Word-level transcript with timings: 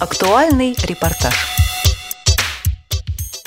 Актуальный 0.00 0.74
репортаж. 0.82 1.34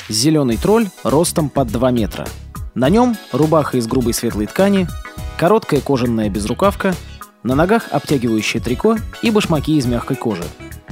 Зеленый 0.08 0.58
тролль 0.58 0.88
ростом 1.04 1.50
под 1.50 1.70
2 1.70 1.90
метра. 1.90 2.28
На 2.76 2.90
нем 2.90 3.18
рубаха 3.32 3.78
из 3.78 3.88
грубой 3.88 4.14
светлой 4.14 4.46
ткани, 4.46 4.88
короткая 5.36 5.82
кожаная 5.82 6.30
безрукавка, 6.30 6.94
на 7.42 7.56
ногах 7.56 7.88
обтягивающее 7.90 8.62
трико 8.62 8.98
и 9.24 9.32
башмаки 9.32 9.76
из 9.78 9.88
мягкой 9.88 10.16
кожи. 10.16 10.44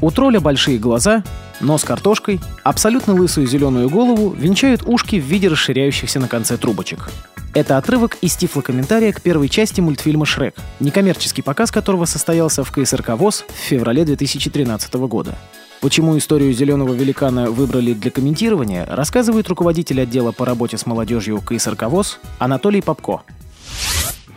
У 0.02 0.10
тролля 0.10 0.40
большие 0.40 0.80
глаза, 0.80 1.24
нос 1.60 1.84
картошкой, 1.84 2.42
абсолютно 2.64 3.14
лысую 3.14 3.46
зеленую 3.46 3.88
голову 3.88 4.32
венчают 4.32 4.82
ушки 4.88 5.18
в 5.18 5.26
виде 5.26 5.48
расширяющихся 5.48 6.20
на 6.20 6.28
конце 6.28 6.58
трубочек. 6.58 7.12
Это 7.54 7.78
отрывок 7.78 8.18
из 8.22 8.38
тифлокомментария 8.38 9.12
к 9.12 9.22
первой 9.22 9.50
части 9.50 9.82
мультфильма 9.82 10.26
«Шрек», 10.26 10.56
некоммерческий 10.80 11.44
показ 11.44 11.70
которого 11.70 12.06
состоялся 12.06 12.64
в 12.64 12.72
КСРК 12.72 13.10
ВОЗ 13.10 13.44
в 13.50 13.54
феврале 13.54 14.06
2013 14.06 14.94
года. 14.94 15.38
Почему 15.82 16.18
историю 16.18 16.54
«Зеленого 16.54 16.94
великана» 16.94 17.52
выбрали 17.52 17.92
для 17.92 18.10
комментирования, 18.10 18.86
рассказывает 18.86 19.50
руководитель 19.50 20.00
отдела 20.00 20.32
по 20.32 20.46
работе 20.46 20.78
с 20.78 20.86
молодежью 20.86 21.42
КСРК 21.42 21.90
ВОЗ 21.90 22.20
Анатолий 22.40 22.82
Попко. 22.82 23.24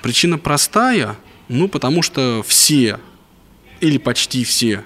Причина 0.02 0.36
простая, 0.36 1.14
ну 1.48 1.68
потому 1.68 2.02
что 2.02 2.42
все 2.44 2.98
или 3.80 3.98
почти 3.98 4.42
все 4.42 4.82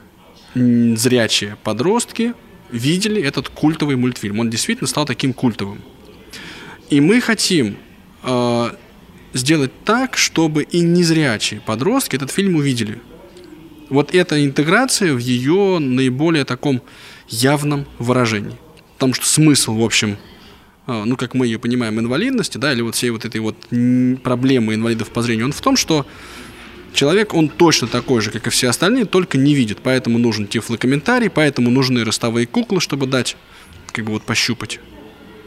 зрячие 0.55 1.57
подростки 1.65 2.35
видели 2.71 3.23
этот 3.23 3.49
культовый 3.49 3.97
мультфильм. 3.97 4.41
Он 4.41 4.51
действительно 4.51 4.87
стал 4.87 5.07
таким 5.07 5.33
культовым. 5.33 5.81
И 6.91 7.01
мы 7.01 7.23
хотим 7.23 7.79
сделать 9.33 9.73
так, 9.85 10.17
чтобы 10.17 10.63
и 10.63 10.81
незрячие 10.81 11.61
подростки 11.61 12.17
этот 12.17 12.31
фильм 12.31 12.57
увидели. 12.57 13.01
Вот 13.89 14.15
эта 14.15 14.45
интеграция 14.45 15.15
в 15.15 15.19
ее 15.19 15.79
наиболее 15.79 16.45
таком 16.45 16.83
явном 17.29 17.87
выражении. 17.99 18.57
Потому 18.95 19.15
что 19.15 19.27
смысл, 19.27 19.75
в 19.75 19.83
общем, 19.83 20.19
э, 20.87 21.05
ну, 21.05 21.17
как 21.17 21.35
мы 21.35 21.47
ее 21.47 21.59
понимаем, 21.59 21.99
инвалидности, 21.99 22.59
да, 22.59 22.73
или 22.73 22.83
вот 22.83 22.97
всей 22.97 23.11
вот 23.11 23.25
этой 23.25 23.41
вот 23.41 23.57
проблемы 24.23 24.75
инвалидов 24.75 25.11
по 25.11 25.23
зрению, 25.23 25.47
он 25.47 25.53
в 25.53 25.61
том, 25.61 25.77
что 25.77 26.07
человек, 26.93 27.33
он 27.33 27.49
точно 27.49 27.87
такой 27.87 28.21
же, 28.21 28.31
как 28.31 28.47
и 28.47 28.51
все 28.51 28.69
остальные, 28.69 29.05
только 29.07 29.39
не 29.39 29.55
видит. 29.55 29.79
Поэтому 29.83 30.19
нужен 30.19 30.47
тифлокомментарий, 30.47 31.31
поэтому 31.31 31.71
нужны 31.71 32.05
ростовые 32.05 32.47
куклы, 32.47 32.81
чтобы 32.81 33.07
дать, 33.07 33.37
как 33.93 34.05
бы 34.05 34.13
вот 34.13 34.25
пощупать, 34.25 34.81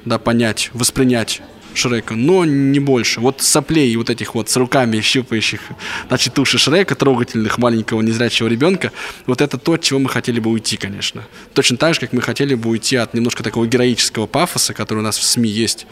да, 0.05 0.17
понять, 0.17 0.71
воспринять 0.73 1.41
Шрека, 1.73 2.15
но 2.15 2.45
не 2.45 2.79
больше. 2.79 3.19
Вот 3.19 3.41
соплей 3.41 3.95
вот 3.95 4.09
этих 4.09 4.35
вот 4.35 4.49
с 4.49 4.57
руками 4.57 4.99
щупающих, 5.01 5.61
значит, 6.07 6.37
уши 6.37 6.57
Шрека, 6.57 6.95
трогательных 6.95 7.57
маленького 7.57 8.01
незрячего 8.01 8.47
ребенка, 8.47 8.91
вот 9.25 9.41
это 9.41 9.57
то, 9.57 9.73
от 9.73 9.81
чего 9.81 9.99
мы 9.99 10.09
хотели 10.09 10.39
бы 10.39 10.49
уйти, 10.49 10.77
конечно. 10.77 11.27
Точно 11.53 11.77
так 11.77 11.93
же, 11.93 11.99
как 11.99 12.13
мы 12.13 12.21
хотели 12.21 12.55
бы 12.55 12.69
уйти 12.69 12.95
от 12.95 13.13
немножко 13.13 13.43
такого 13.43 13.67
героического 13.67 14.27
пафоса, 14.27 14.73
который 14.73 14.99
у 14.99 15.03
нас 15.03 15.17
в 15.17 15.23
СМИ 15.23 15.49
есть. 15.49 15.87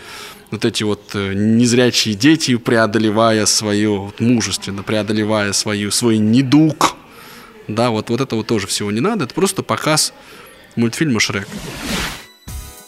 Вот 0.52 0.66
эти 0.66 0.84
вот 0.84 1.12
э, 1.14 1.34
незрячие 1.34 2.16
дети, 2.16 2.56
преодолевая 2.58 3.46
свое, 3.46 3.98
вот, 3.98 4.20
мужественно 4.20 4.82
преодолевая 4.82 5.54
свою, 5.54 5.92
свой 5.92 6.18
недуг, 6.18 6.96
да, 7.68 7.92
вот, 7.92 8.10
вот 8.10 8.20
этого 8.20 8.44
тоже 8.44 8.66
всего 8.68 8.92
не 8.92 9.00
надо. 9.00 9.26
Это 9.26 9.34
просто 9.34 9.62
показ 9.62 10.12
мультфильма 10.76 11.20
«Шрек». 11.20 11.48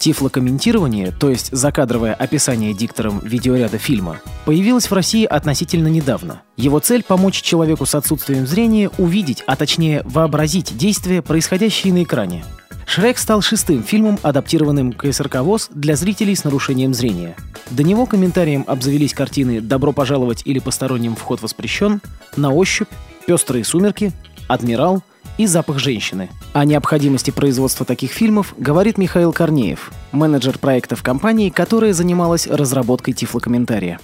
Тифлокомментирование, 0.01 1.11
то 1.11 1.29
есть 1.29 1.55
закадровое 1.55 2.15
описание 2.15 2.73
диктором 2.73 3.19
видеоряда 3.19 3.77
фильма, 3.77 4.19
появилось 4.45 4.89
в 4.89 4.93
России 4.95 5.25
относительно 5.25 5.89
недавно. 5.89 6.41
Его 6.57 6.79
цель– 6.79 7.03
помочь 7.07 7.43
человеку 7.43 7.85
с 7.85 7.93
отсутствием 7.93 8.47
зрения 8.47 8.89
увидеть, 8.97 9.43
а 9.45 9.55
точнее 9.55 10.01
вообразить 10.03 10.75
действия, 10.75 11.21
происходящие 11.21 11.93
на 11.93 12.01
экране. 12.01 12.43
«Шрек» 12.87 13.19
стал 13.19 13.43
шестым 13.43 13.83
фильмом, 13.83 14.17
адаптированным 14.23 14.91
к 14.93 15.13
СРК 15.13 15.41
ВОЗ 15.41 15.69
для 15.71 15.95
зрителей 15.95 16.35
с 16.35 16.45
нарушением 16.45 16.95
зрения. 16.95 17.35
До 17.69 17.83
него 17.83 18.07
комментарием 18.07 18.65
обзавелись 18.65 19.13
картины 19.13 19.61
«Добро 19.61 19.91
пожаловать» 19.91 20.41
или 20.45 20.57
«Посторонним 20.57 21.15
вход 21.15 21.43
воспрещен», 21.43 22.01
«На 22.35 22.51
ощупь», 22.51 22.89
«Пестрые 23.27 23.63
сумерки», 23.63 24.13
«Адмирал», 24.47 25.03
и 25.37 25.47
«Запах 25.47 25.79
женщины». 25.79 26.29
О 26.53 26.65
необходимости 26.65 27.31
производства 27.31 27.85
таких 27.85 28.11
фильмов 28.11 28.53
говорит 28.57 28.97
Михаил 28.97 29.33
Корнеев, 29.33 29.91
менеджер 30.11 30.57
проектов 30.57 31.03
компании, 31.03 31.49
которая 31.49 31.93
занималась 31.93 32.47
разработкой 32.47 33.13
тифлокомментария 33.13 33.99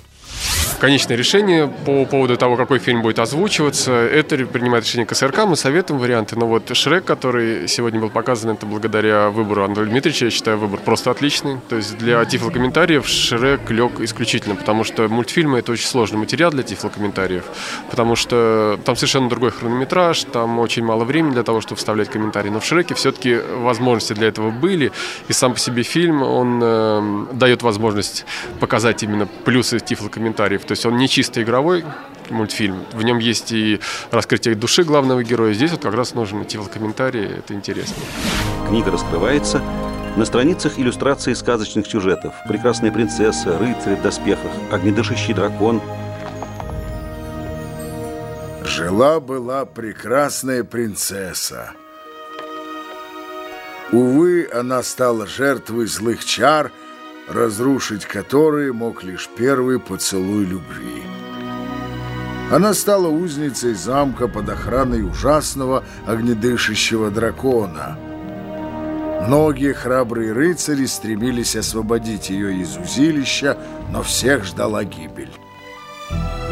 конечное 0.80 1.18
решение 1.18 1.68
по 1.68 2.06
поводу 2.06 2.38
того, 2.38 2.56
какой 2.56 2.80
фильм 2.80 3.02
будет 3.02 3.20
озвучиваться. 3.20 3.92
Это 3.92 4.38
принимает 4.46 4.86
решение 4.86 5.06
КСРК, 5.06 5.46
мы 5.46 5.56
советуем 5.56 6.00
варианты. 6.00 6.38
Но 6.38 6.48
вот 6.48 6.76
Шрек, 6.76 7.06
который 7.06 7.68
сегодня 7.68 8.00
был 8.00 8.10
показан, 8.10 8.52
это 8.52 8.66
благодаря 8.66 9.30
выбору 9.30 9.64
Андрея 9.64 9.88
Дмитриевича, 9.88 10.26
я 10.26 10.32
считаю, 10.32 10.58
выбор 10.58 10.80
просто 10.80 11.12
отличный. 11.12 11.58
То 11.70 11.78
есть 11.78 11.98
для 11.98 12.24
тифлокомментариев 12.26 13.08
Шрек 13.08 13.70
лег 13.72 14.00
исключительно, 14.00 14.56
потому 14.56 14.84
что 14.84 15.08
мультфильмы— 15.08 15.60
это 15.60 15.72
очень 15.72 15.88
сложный 15.88 16.20
материал 16.20 16.52
для 16.52 16.64
тифлокомментариев, 16.64 17.44
потому 17.90 18.16
что 18.16 18.80
там 18.86 18.96
совершенно 18.96 19.30
другой 19.30 19.52
хронометраж, 19.52 20.24
там 20.26 20.60
очень 20.60 20.84
мало 20.84 21.04
времени 21.04 21.34
для 21.34 21.44
того, 21.44 21.62
чтобы 21.62 21.78
вставлять 21.78 22.10
комментарии. 22.10 22.50
Но 22.50 22.60
в 22.60 22.66
Шреке 22.66 22.94
все-таки 22.94 23.38
возможности 23.38 24.14
для 24.14 24.28
этого 24.28 24.52
были, 24.52 24.92
и 25.28 25.34
сам 25.34 25.54
по 25.54 25.60
себе 25.60 25.84
фильм, 25.84 26.22
он 26.22 26.60
э, 26.62 27.26
дает 27.34 27.64
возможность 27.64 28.26
показать 28.60 29.04
именно 29.04 29.26
плюсы 29.26 29.80
тифлокомментариев 29.80 30.27
то 30.34 30.72
есть 30.72 30.86
он 30.86 30.98
не 30.98 31.08
чисто 31.08 31.42
игровой 31.42 31.84
мультфильм. 32.30 32.86
В 32.94 33.04
нем 33.04 33.20
есть 33.20 33.52
и 33.52 33.80
раскрытие 34.12 34.56
души 34.56 34.84
главного 34.84 35.24
героя. 35.24 35.54
Здесь 35.54 35.72
вот 35.72 35.82
как 35.82 35.94
раз 35.94 36.14
нужно 36.14 36.44
идти 36.44 36.58
в 36.58 36.68
комментарии, 36.68 37.38
это 37.40 37.54
интересно. 37.54 37.96
Книга 38.68 38.92
раскрывается. 38.92 39.62
На 40.16 40.26
страницах 40.26 40.80
иллюстрации 40.80 41.34
сказочных 41.34 41.86
сюжетов. 41.86 42.34
Прекрасная 42.48 42.92
принцесса, 42.92 43.58
рыцарь 43.58 43.96
в 43.96 44.02
доспехах, 44.02 44.52
огнедышащий 44.72 45.34
дракон. 45.34 45.82
Жила-была 48.64 49.66
прекрасная 49.66 50.64
принцесса. 50.64 51.72
Увы, 53.92 54.50
она 54.52 54.84
стала 54.84 55.26
жертвой 55.28 55.86
злых 55.86 56.26
чар– 56.26 56.72
разрушить 57.28 58.06
которые 58.06 58.74
мог 58.74 59.04
лишь 59.04 59.30
первый 59.38 59.80
поцелуй 59.80 60.46
любви. 60.46 61.04
Она 62.52 62.74
стала 62.74 63.08
узницей 63.08 63.74
замка 63.74 64.28
под 64.28 64.50
охраной 64.50 65.04
ужасного 65.04 65.84
огнедышащего 66.06 67.12
дракона. 67.12 67.98
Многие 69.28 69.74
храбрые 69.74 70.32
рыцари 70.32 70.86
стремились 70.86 71.58
освободить 71.58 72.30
ее 72.30 72.62
из 72.62 72.78
узилища, 72.78 73.58
но 73.92 74.02
всех 74.02 74.46
ждала 74.46 74.86
гибель. 74.86 75.32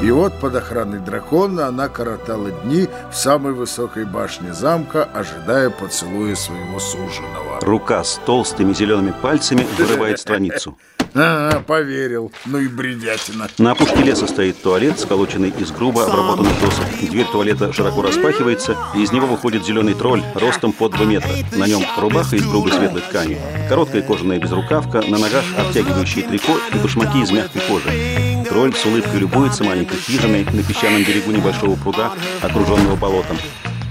И 0.02 0.12
вот 0.12 0.34
под 0.40 0.56
охраной 0.56 1.00
дракона 1.00 1.68
она 1.68 1.88
коротала 1.88 2.52
дни 2.52 2.88
в 3.12 3.16
самой 3.16 3.54
высокой 3.54 4.06
башне 4.06 4.54
замка, 4.54 5.08
ожидая 5.14 5.70
поцелуя 5.70 6.36
своего 6.36 6.80
суженого. 6.80 7.60
Рука 7.62 8.04
с 8.04 8.20
толстыми 8.26 8.74
зелеными 8.74 9.14
пальцами 9.22 9.66
вырывает 9.78 10.20
страницу. 10.20 10.78
А, 11.18 11.62
поверил. 11.66 12.30
Ну 12.46 12.60
и 12.60 12.68
бредятина. 12.68 13.48
На 13.58 13.72
опушке 13.72 14.04
леса 14.04 14.28
стоит 14.28 14.62
туалет, 14.62 15.00
сколоченный 15.00 15.54
из 15.58 15.72
грубо 15.72 16.04
обработанных 16.04 16.60
досок. 16.60 16.84
Дверь 17.00 17.28
туалета 17.32 17.72
широко 17.72 18.02
распахивается, 18.02 18.76
и 18.94 19.02
из 19.02 19.14
него 19.14 19.26
выходит 19.26 19.66
зеленый 19.66 19.94
тролль 19.94 20.22
ростом 20.34 20.74
под 20.74 20.92
2 20.92 21.06
метра. 21.06 21.32
На 21.56 21.68
нем 21.68 21.84
рубаха 21.98 22.36
из 22.36 22.46
грубой 22.46 22.74
светлой 22.74 23.02
ткани, 23.02 23.38
короткая 23.70 24.02
кожаная 24.02 24.40
безрукавка, 24.40 25.04
на 25.04 25.18
ногах 25.18 25.46
обтягивающие 25.58 26.26
трико 26.26 26.52
и 26.74 26.78
башмаки 26.80 27.22
из 27.22 27.32
мягкой 27.32 27.62
кожи. 27.70 28.35
Тролль 28.50 28.76
с 28.76 28.86
улыбкой 28.86 29.20
любуется 29.20 29.64
маленькой 29.64 29.98
хижиной 29.98 30.46
на 30.46 30.64
песчаном 30.64 31.04
берегу 31.04 31.32
небольшого 31.32 31.76
пруда, 31.76 32.12
окруженного 32.42 32.96
болотом. 32.96 33.38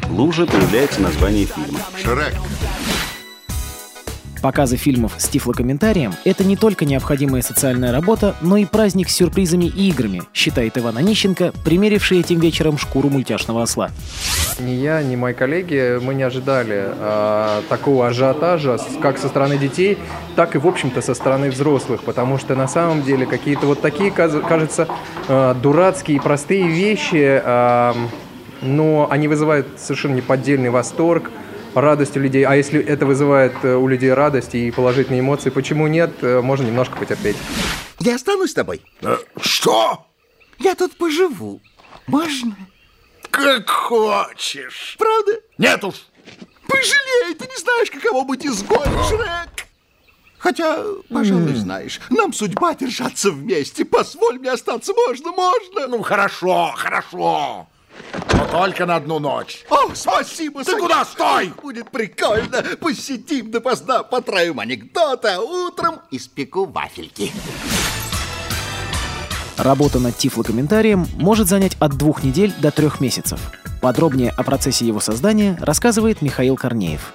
В 0.05 0.13
луже 0.13 0.47
появляется 0.47 1.01
название 1.01 1.47
фильма. 1.47 1.81
Шрек. 2.01 2.35
Показы 4.45 4.77
фильмов 4.77 5.15
с 5.17 5.27
тифлокомментарием– 5.31 6.13
это 6.27 6.45
не 6.45 6.55
только 6.55 6.85
необходимая 6.85 7.41
социальная 7.41 7.93
работа, 7.93 8.37
но 8.43 8.59
и 8.59 8.67
праздник 8.67 9.09
с 9.09 9.15
сюрпризами 9.15 9.65
и 9.65 9.89
играми, 9.89 10.21
считает 10.35 10.77
Иван 10.77 10.99
Онищенко, 10.99 11.55
примеривший 11.65 12.21
этим 12.21 12.41
вечером 12.41 12.77
шкуру 12.77 13.09
мультяшного 13.09 13.63
осла. 13.63 13.89
Ни 14.61 14.73
я, 14.73 15.03
ни 15.03 15.17
мои 15.17 15.33
коллеги, 15.33 15.99
мы 15.99 16.15
не 16.15 16.25
ожидали 16.25 16.85
а, 16.89 17.63
такого 17.71 18.09
ажиотажа 18.09 18.77
как 19.01 19.17
со 19.17 19.29
стороны 19.29 19.57
детей, 19.57 19.97
так 20.37 20.55
и, 20.57 20.59
в 20.59 20.67
общем-то, 20.67 21.01
со 21.01 21.15
стороны 21.15 21.49
взрослых, 21.49 22.03
потому 22.03 22.37
что 22.37 22.55
на 22.55 22.69
самом 22.69 23.03
деле 23.03 23.25
какие-то 23.25 23.67
вот 23.67 23.81
такие, 23.81 24.11
кажется, 24.11 24.89
а, 25.27 25.55
дурацкие 25.55 26.19
и 26.19 26.21
простые 26.21 26.69
вещи, 26.69 27.41
а, 27.43 27.97
но 28.61 29.09
они 29.11 29.27
вызывают 29.27 29.69
совершенно 29.79 30.17
неподдельный 30.17 30.69
восторг– 30.69 31.31
радость 31.75 32.17
у 32.17 32.21
людей. 32.21 32.45
А 32.45 32.55
если 32.55 32.83
это 32.83 33.07
вызывает 33.07 33.53
э, 33.63 33.75
у 33.75 33.87
людей 33.89 34.13
радость 34.13 34.55
и 34.55 34.71
положительные 34.71 35.21
эмоции, 35.21 35.51
почему 35.51 35.87
нет? 35.87 36.13
Э, 36.23 36.41
можно 36.41 36.67
немножко 36.67 36.97
потерпеть. 36.97 37.37
Я 38.01 38.17
останусь 38.17 38.51
с 38.51 38.55
тобой. 38.55 38.83
А, 39.03 39.19
что? 39.41 40.07
Я 40.59 40.75
тут 40.75 40.97
поживу. 40.97 41.61
Можно? 42.07 42.57
Как 43.31 43.69
хочешь. 43.69 44.97
Правда? 44.99 45.41
Нет 45.59 45.83
уж. 45.85 45.95
жалей, 46.71 47.35
ты 47.35 47.47
не 47.47 47.57
знаешь, 47.57 47.91
каково 47.91 48.25
быть 48.25 48.47
изгоем, 48.47 49.05
Шрек. 49.09 49.67
Хотя, 50.39 50.85
пожалуй, 51.09 51.55
знаешь, 51.55 52.01
нам 52.11 52.35
судьба 52.35 52.75
держаться 52.75 53.31
вместе. 53.31 53.87
Позволь 53.87 54.39
мне 54.39 54.51
остаться, 54.51 54.93
можно, 54.93 55.33
можно. 55.33 55.87
Ну, 55.89 56.03
хорошо, 56.03 56.73
хорошо. 56.77 57.67
Но 58.33 58.47
только 58.47 58.87
на 58.87 58.97
одну 58.97 59.19
ночь. 59.19 59.65
О, 59.71 59.95
спасибо, 59.95 60.65
Ты 60.65 60.79
куда? 60.79 61.05
Стой! 61.05 61.53
Будет 61.63 61.91
прикольно. 61.91 62.63
Посидим 62.81 63.51
допоздна, 63.51 64.03
потравим 64.03 64.61
анекдоты, 64.61 65.29
а 65.29 65.41
утром 65.41 66.01
испеку 66.11 66.65
вафельки. 66.65 67.33
Работа 69.57 70.01
над 70.01 70.17
тифлокомментарием 70.17 71.07
может 71.15 71.49
занять 71.49 71.77
от 71.79 71.97
двух 71.97 72.25
недель 72.25 72.53
до 72.61 72.71
трех 72.71 73.01
месяцев. 73.01 73.41
Подробнее 73.81 74.31
о 74.31 74.43
процессе 74.43 74.87
его 74.87 75.01
создания 75.01 75.57
рассказывает 75.61 76.23
Михаил 76.23 76.57
Корнеев. 76.57 77.13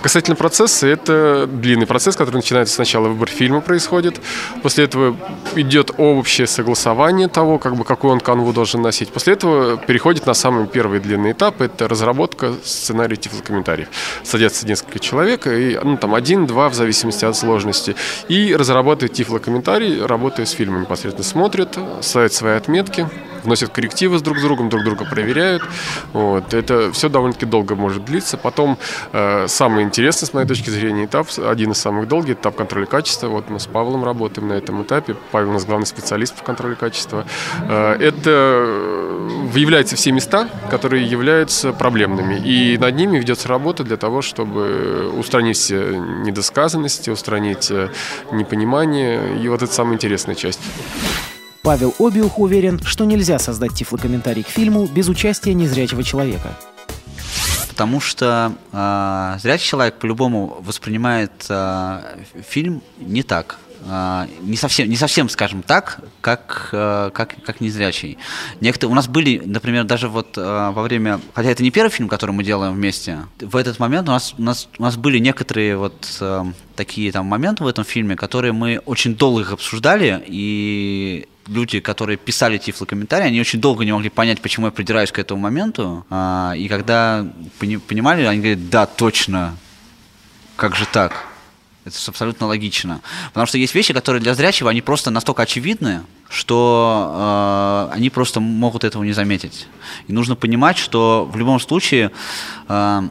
Касательно 0.00 0.36
процесса, 0.36 0.86
это 0.86 1.48
длинный 1.50 1.86
процесс, 1.86 2.14
который 2.14 2.36
начинается 2.36 2.72
сначала 2.74 3.08
выбор 3.08 3.28
фильма 3.28 3.60
происходит, 3.60 4.20
после 4.62 4.84
этого 4.84 5.16
идет 5.56 5.90
общее 5.98 6.46
согласование 6.46 7.26
того, 7.26 7.58
как 7.58 7.74
бы 7.74 7.84
какую 7.84 8.12
он 8.12 8.20
канву 8.20 8.52
должен 8.52 8.80
носить. 8.80 9.08
После 9.10 9.32
этого 9.32 9.76
переходит 9.76 10.24
на 10.24 10.34
самый 10.34 10.68
первый 10.68 11.00
длинный 11.00 11.32
этап, 11.32 11.60
это 11.60 11.88
разработка 11.88 12.52
сценария 12.64 13.16
тифлокомментариев. 13.16 13.88
Садятся 14.22 14.68
несколько 14.68 15.00
человек, 15.00 15.48
и, 15.48 15.78
ну, 15.82 15.96
там 15.96 16.14
один-два 16.14 16.68
в 16.68 16.74
зависимости 16.74 17.24
от 17.24 17.36
сложности, 17.36 17.96
и 18.28 18.54
разрабатывают 18.54 19.14
тифлокомментарий, 19.14 20.04
работая 20.04 20.46
с 20.46 20.52
фильмом 20.52 20.82
непосредственно, 20.82 21.24
смотрят, 21.24 21.76
ставят 22.02 22.32
свои 22.32 22.52
отметки, 22.54 23.08
вносят 23.48 23.70
коррективы 23.70 24.18
с 24.18 24.22
друг 24.22 24.38
с 24.38 24.42
другом, 24.42 24.68
друг 24.68 24.84
друга 24.84 25.06
проверяют. 25.06 25.62
Вот. 26.12 26.52
Это 26.52 26.92
все 26.92 27.08
довольно-таки 27.08 27.46
долго 27.46 27.74
может 27.74 28.04
длиться. 28.04 28.36
Потом 28.36 28.78
э, 29.12 29.46
самый 29.48 29.84
интересный, 29.84 30.26
с 30.28 30.34
моей 30.34 30.46
точки 30.46 30.68
зрения, 30.68 31.06
этап, 31.06 31.28
один 31.38 31.72
из 31.72 31.78
самых 31.78 32.08
долгих, 32.08 32.34
этап 32.34 32.56
контроля 32.56 32.86
качества. 32.86 33.28
Вот 33.28 33.48
мы 33.48 33.58
с 33.58 33.66
Павлом 33.66 34.04
работаем 34.04 34.48
на 34.48 34.52
этом 34.52 34.82
этапе. 34.82 35.16
Павел 35.32 35.50
у 35.50 35.52
нас 35.54 35.64
главный 35.64 35.86
специалист 35.86 36.34
по 36.34 36.44
контролю 36.44 36.76
качества. 36.76 37.24
Э, 37.62 37.94
это 37.98 39.08
выявляются 39.52 39.96
все 39.96 40.12
места, 40.12 40.48
которые 40.70 41.06
являются 41.06 41.72
проблемными. 41.72 42.34
И 42.44 42.76
над 42.76 42.94
ними 42.94 43.18
ведется 43.18 43.48
работа 43.48 43.82
для 43.82 43.96
того, 43.96 44.20
чтобы 44.20 45.10
устранить 45.16 45.56
все 45.56 45.96
недосказанности, 45.96 47.08
устранить 47.08 47.70
э, 47.70 47.88
непонимание. 48.30 49.38
И 49.42 49.48
вот 49.48 49.62
это 49.62 49.72
самая 49.72 49.94
интересная 49.94 50.34
часть. 50.34 50.60
Павел 51.62 51.94
Обиух 51.98 52.38
уверен, 52.38 52.80
что 52.82 53.04
нельзя 53.04 53.38
создать 53.38 53.74
тифлокомментарий 53.74 54.42
к 54.42 54.48
фильму 54.48 54.86
без 54.86 55.08
участия 55.08 55.54
незрячего 55.54 56.02
человека. 56.02 56.56
Потому 57.68 58.00
что 58.00 58.54
э, 58.72 59.38
зрячий 59.40 59.68
человек 59.68 59.98
по-любому 59.98 60.56
воспринимает 60.60 61.46
э, 61.48 62.00
фильм 62.48 62.82
не 62.98 63.22
так. 63.22 63.58
Э, 63.86 64.26
не, 64.40 64.56
совсем, 64.56 64.88
не 64.88 64.96
совсем, 64.96 65.28
скажем 65.28 65.62
так, 65.62 66.00
как, 66.20 66.68
как, 66.70 67.12
как 67.12 67.60
незрячий. 67.60 68.18
Некоторые, 68.60 68.92
у 68.92 68.96
нас 68.96 69.06
были, 69.06 69.40
например, 69.44 69.84
даже 69.84 70.08
вот 70.08 70.36
во 70.36 70.82
время, 70.82 71.20
хотя 71.34 71.50
это 71.50 71.62
не 71.62 71.70
первый 71.70 71.90
фильм, 71.90 72.08
который 72.08 72.32
мы 72.32 72.42
делаем 72.42 72.74
вместе, 72.74 73.18
в 73.40 73.56
этот 73.56 73.78
момент 73.78 74.08
у 74.08 74.12
нас, 74.12 74.34
у 74.36 74.42
нас, 74.42 74.68
у 74.78 74.82
нас 74.82 74.96
были 74.96 75.18
некоторые 75.18 75.76
вот 75.76 76.22
такие 76.74 77.12
там 77.12 77.26
моменты 77.26 77.62
в 77.62 77.66
этом 77.68 77.84
фильме, 77.84 78.16
которые 78.16 78.52
мы 78.52 78.80
очень 78.86 79.14
долго 79.14 79.42
их 79.42 79.52
обсуждали, 79.52 80.22
и 80.26 81.28
люди, 81.48 81.80
которые 81.80 82.16
писали 82.16 82.58
тифлокомментарии, 82.58 83.26
они 83.26 83.40
очень 83.40 83.60
долго 83.60 83.84
не 83.84 83.92
могли 83.92 84.10
понять, 84.10 84.40
почему 84.40 84.66
я 84.66 84.72
придираюсь 84.72 85.10
к 85.12 85.18
этому 85.18 85.40
моменту. 85.40 86.04
А, 86.10 86.52
и 86.56 86.68
когда 86.68 87.26
пони- 87.58 87.78
понимали, 87.78 88.24
они 88.24 88.40
говорят, 88.40 88.70
да, 88.70 88.86
точно, 88.86 89.56
как 90.56 90.76
же 90.76 90.86
так? 90.86 91.26
Это 91.84 91.96
абсолютно 92.08 92.46
логично. 92.46 93.00
Потому 93.28 93.46
что 93.46 93.56
есть 93.56 93.74
вещи, 93.74 93.94
которые 93.94 94.22
для 94.22 94.34
зрячего, 94.34 94.68
они 94.68 94.82
просто 94.82 95.10
настолько 95.10 95.42
очевидны, 95.42 96.02
что 96.28 97.88
э, 97.90 97.96
они 97.96 98.10
просто 98.10 98.40
могут 98.40 98.84
этого 98.84 99.02
не 99.04 99.12
заметить. 99.12 99.66
И 100.06 100.12
нужно 100.12 100.36
понимать, 100.36 100.76
что 100.76 101.26
в 101.32 101.36
любом 101.38 101.58
случае 101.60 102.10
э, 102.68 103.02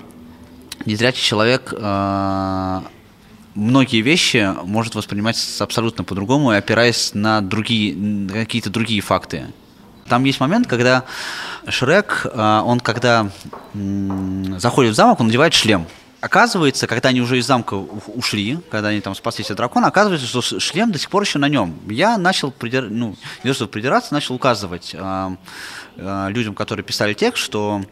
незрячий 0.86 1.24
человек 1.24 1.74
э, 1.76 2.82
многие 3.58 4.02
вещи 4.02 4.54
может 4.64 4.96
воспринимать 4.96 5.38
абсолютно 5.60 6.04
по-другому, 6.04 6.52
опираясь 6.52 7.14
на 7.14 7.42
другие, 7.42 8.30
какие-то 8.30 8.70
другие 8.70 9.02
факты. 9.02 9.48
Там 10.08 10.24
есть 10.24 10.40
момент, 10.40 10.68
когда 10.68 11.04
Шрек, 11.68 12.26
э, 12.26 12.62
он 12.64 12.80
когда 12.80 13.30
заходит 13.74 14.94
в 14.94 14.96
замок, 14.96 15.20
он 15.20 15.28
надевает 15.28 15.54
шлем. 15.54 15.86
Оказывается, 16.20 16.88
когда 16.88 17.10
они 17.10 17.22
уже 17.22 17.38
из 17.38 17.46
замка 17.46 17.76
ушли, 17.76 18.60
когда 18.72 18.90
они 18.90 19.02
там 19.02 19.14
спаслись 19.14 19.52
от 19.52 19.58
дракона, 19.58 19.88
оказывается, 19.88 20.26
что 20.26 20.42
шлем 20.60 20.92
до 20.92 20.98
сих 20.98 21.12
пор 21.12 21.24
еще 21.24 21.38
на 21.38 21.48
нем. 21.48 21.78
Я 21.88 22.18
начал 22.18 22.52
придир... 22.52 22.90
ну, 22.90 23.16
не 23.44 23.50
то, 23.50 23.54
что 23.54 23.68
придираться, 23.68 24.16
начал 24.16 24.34
указывать 24.34 24.96
э, 24.98 25.30
э, 25.98 26.28
людям, 26.30 26.56
которые 26.56 26.84
писали 26.84 27.14
текст, 27.14 27.44
что 27.44 27.84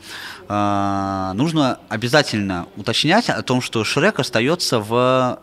э, 0.49 1.31
нужно 1.35 1.79
обязательно 1.87 2.67
уточнять 2.77 3.29
о 3.29 3.43
том, 3.43 3.61
что 3.61 3.83
Шрек 3.83 4.19
остается 4.19 4.79
в, 4.79 5.39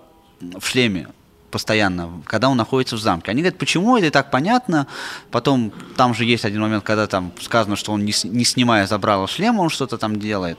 в 0.59 0.67
шлеме 0.67 1.09
постоянно, 1.53 2.23
когда 2.25 2.49
он 2.49 2.57
находится 2.57 2.97
в 2.97 3.01
замке. 3.01 3.31
Они 3.31 3.43
говорят, 3.43 3.59
почему 3.59 3.97
это 3.97 4.11
так 4.11 4.31
понятно. 4.31 4.89
Потом 5.31 5.73
там 5.97 6.15
же 6.15 6.25
есть 6.25 6.45
один 6.45 6.63
момент, 6.63 6.83
когда 6.83 7.07
там 7.07 7.33
сказано, 7.41 7.77
что 7.77 7.93
он 7.93 8.05
не, 8.05 8.15
не 8.25 8.45
снимая 8.45 8.87
забрала 8.87 9.29
шлем, 9.29 9.61
он 9.61 9.69
что-то 9.69 9.99
там 9.99 10.19
делает. 10.19 10.59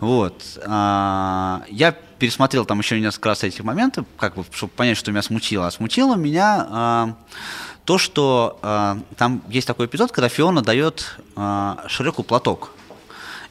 Вот. 0.00 0.42
А, 0.64 1.64
Я 1.68 1.92
пересмотрел 1.92 2.64
там 2.64 2.78
еще 2.78 2.98
несколько 3.00 3.30
раз 3.30 3.42
эти 3.42 3.60
моменты, 3.60 4.04
как 4.16 4.36
бы, 4.36 4.44
чтобы 4.52 4.72
понять, 4.72 4.96
что 4.96 5.10
меня 5.10 5.22
смутило. 5.22 5.66
А 5.66 5.70
смутило 5.70 6.14
меня 6.14 6.66
а, 6.70 7.14
то, 7.84 7.98
что 7.98 8.58
а, 8.62 8.98
там 9.16 9.42
есть 9.48 9.66
такой 9.66 9.86
эпизод, 9.86 10.12
когда 10.12 10.28
Фиона 10.28 10.62
дает 10.62 11.18
Шреку 11.88 12.22
платок. 12.22 12.70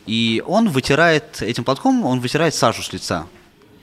И 0.06 0.44
он 0.46 0.70
вытирает 0.70 1.42
этим 1.42 1.64
платком, 1.64 2.06
он 2.06 2.20
вытирает 2.20 2.56
сажу 2.56 2.82
с 2.82 2.92
лица. 2.92 3.26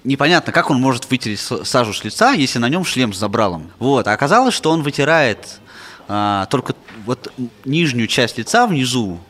Непонятно, 0.02 0.52
как 0.52 0.70
он 0.70 0.80
может 0.80 1.10
вытереть 1.10 1.40
сажу 1.40 1.92
с 1.92 2.02
лица, 2.04 2.32
если 2.32 2.58
на 2.58 2.68
нем 2.68 2.84
шлем 2.84 3.12
с 3.12 3.18
забралом. 3.18 3.70
Вот. 3.78 4.06
А 4.06 4.12
оказалось, 4.12 4.54
что 4.54 4.70
он 4.70 4.82
вытирает 4.82 5.60
а, 6.08 6.46
только 6.46 6.74
вот 7.04 7.32
нижнюю 7.64 8.08
часть 8.08 8.38
лица 8.38 8.66
внизу, 8.66 9.20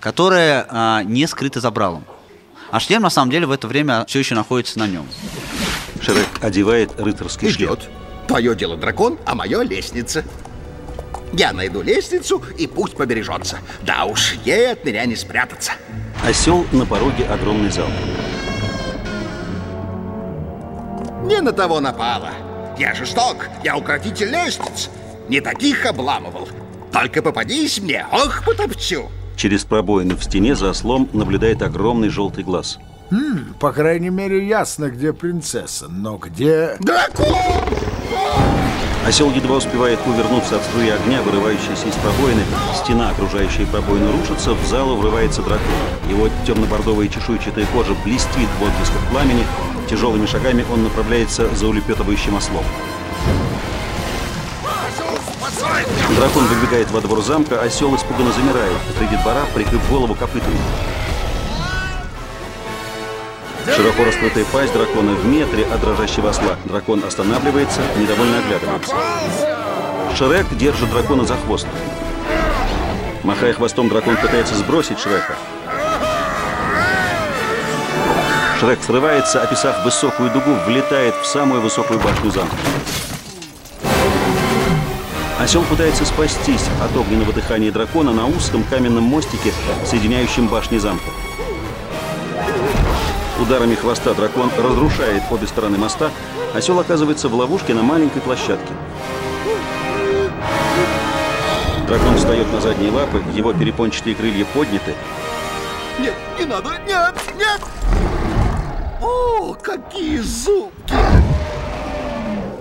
которая 0.00 0.66
а, 0.70 1.02
не 1.02 1.26
скрыта 1.26 1.60
забралом. 1.60 2.04
А 2.70 2.80
шлем, 2.80 3.02
на 3.02 3.10
самом 3.10 3.30
деле, 3.30 3.46
в 3.46 3.50
это 3.50 3.66
время 3.68 4.04
все 4.06 4.20
еще 4.20 4.34
находится 4.34 4.78
на 4.78 4.86
нем. 4.86 5.06
Шрек 6.00 6.28
одевает 6.40 6.98
рыцарский 6.98 7.50
шлем. 7.50 7.74
Идет. 7.74 7.88
Твое 8.26 8.54
дело 8.54 8.76
дракон, 8.76 9.18
а 9.26 9.34
мое 9.34 9.62
лестница. 9.62 10.24
Я 11.32 11.52
найду 11.52 11.82
лестницу, 11.82 12.42
и 12.58 12.66
пусть 12.66 12.96
побережется. 12.96 13.58
Да 13.82 14.04
уж, 14.04 14.34
ей 14.44 14.72
от 14.72 14.84
меня 14.84 15.04
не 15.04 15.16
спрятаться. 15.16 15.72
Осел 16.24 16.66
на 16.72 16.86
пороге 16.86 17.24
огромный 17.26 17.70
зал. 17.70 17.88
Не 21.30 21.40
на 21.40 21.52
того 21.52 21.78
напала. 21.78 22.30
Я 22.76 22.92
жесток, 22.92 23.48
я 23.62 23.76
укротитель 23.76 24.30
лестниц. 24.32 24.90
Не 25.28 25.40
таких 25.40 25.86
обламывал. 25.86 26.48
Только 26.92 27.22
попадись 27.22 27.80
мне, 27.80 28.04
ох, 28.10 28.42
потопчу. 28.44 29.08
Через 29.36 29.62
пробоины 29.62 30.16
в 30.16 30.24
стене 30.24 30.56
за 30.56 30.70
ослом 30.70 31.08
наблюдает 31.12 31.62
огромный 31.62 32.08
желтый 32.08 32.42
глаз. 32.42 32.80
По 33.60 33.70
крайней 33.70 34.10
мере, 34.10 34.44
ясно, 34.44 34.90
где 34.90 35.12
принцесса, 35.12 35.86
но 35.88 36.16
где... 36.16 36.76
Дракон! 36.80 37.28
Осел 39.06 39.30
едва 39.30 39.58
успевает 39.58 40.00
увернуться 40.06 40.56
от 40.56 40.64
струи 40.64 40.90
огня, 40.90 41.22
вырывающейся 41.22 41.88
из 41.88 41.94
пробоины. 41.94 42.42
Стена, 42.74 43.10
окружающая 43.10 43.66
пробоину, 43.66 44.10
рушится, 44.12 44.52
в 44.52 44.66
залу 44.66 44.96
врывается 44.96 45.42
дракон. 45.42 45.68
Его 46.10 46.28
темно-бордовая 46.44 47.06
чешуйчатая 47.06 47.66
кожа 47.66 47.94
блестит 48.04 48.48
в 48.58 48.64
отблесках 48.64 49.10
пламени. 49.10 49.44
Тяжелыми 49.90 50.24
шагами 50.24 50.64
он 50.72 50.84
направляется 50.84 51.52
за 51.52 51.66
улепетывающим 51.66 52.36
ослом. 52.36 52.62
Дракон 56.16 56.44
выбегает 56.46 56.88
во 56.92 57.00
двор 57.00 57.20
замка, 57.22 57.60
осел 57.60 57.96
испуганно 57.96 58.30
замирает 58.30 58.72
среди 58.96 59.16
двора, 59.16 59.42
прикрыв 59.52 59.90
голову 59.90 60.14
копытами. 60.14 60.56
Широко 63.74 64.04
раскрытая 64.04 64.44
пасть 64.52 64.72
дракона 64.72 65.12
в 65.14 65.26
метре 65.26 65.64
от 65.64 65.80
дрожащего 65.80 66.30
осла. 66.30 66.56
Дракон 66.66 67.02
останавливается, 67.02 67.80
недовольно 67.98 68.38
оглядывается. 68.38 68.94
Шрек 70.16 70.46
держит 70.56 70.88
дракона 70.90 71.24
за 71.24 71.34
хвост. 71.34 71.66
Махая 73.24 73.54
хвостом, 73.54 73.88
дракон 73.88 74.16
пытается 74.16 74.54
сбросить 74.54 75.00
Шрека. 75.00 75.34
Шрек 78.60 78.82
срывается, 78.82 79.42
описав 79.42 79.82
высокую 79.86 80.30
дугу, 80.30 80.54
влетает 80.66 81.14
в 81.14 81.24
самую 81.24 81.62
высокую 81.62 81.98
башню 81.98 82.30
замка. 82.30 82.54
Осел 85.38 85.62
пытается 85.62 86.04
спастись 86.04 86.66
от 86.84 86.94
огненного 86.94 87.32
дыхания 87.32 87.72
дракона 87.72 88.12
на 88.12 88.26
узком 88.26 88.62
каменном 88.64 89.04
мостике, 89.04 89.54
соединяющем 89.86 90.46
башни 90.46 90.76
замка. 90.76 91.08
Ударами 93.40 93.76
хвоста 93.76 94.12
дракон 94.12 94.50
разрушает 94.58 95.22
обе 95.30 95.46
стороны 95.46 95.78
моста. 95.78 96.10
Осел 96.52 96.78
оказывается 96.78 97.30
в 97.30 97.34
ловушке 97.34 97.72
на 97.72 97.82
маленькой 97.82 98.20
площадке. 98.20 98.74
Дракон 101.88 102.14
встает 102.18 102.52
на 102.52 102.60
задние 102.60 102.90
лапы, 102.90 103.22
его 103.32 103.54
перепончатые 103.54 104.14
крылья 104.14 104.44
подняты. 104.52 104.94
Нет, 105.98 106.14
не 106.38 106.44
надо, 106.44 106.78
нет, 106.86 107.14
нет! 107.38 107.60
О, 109.00 109.54
какие 109.54 110.18
зубки! 110.18 110.94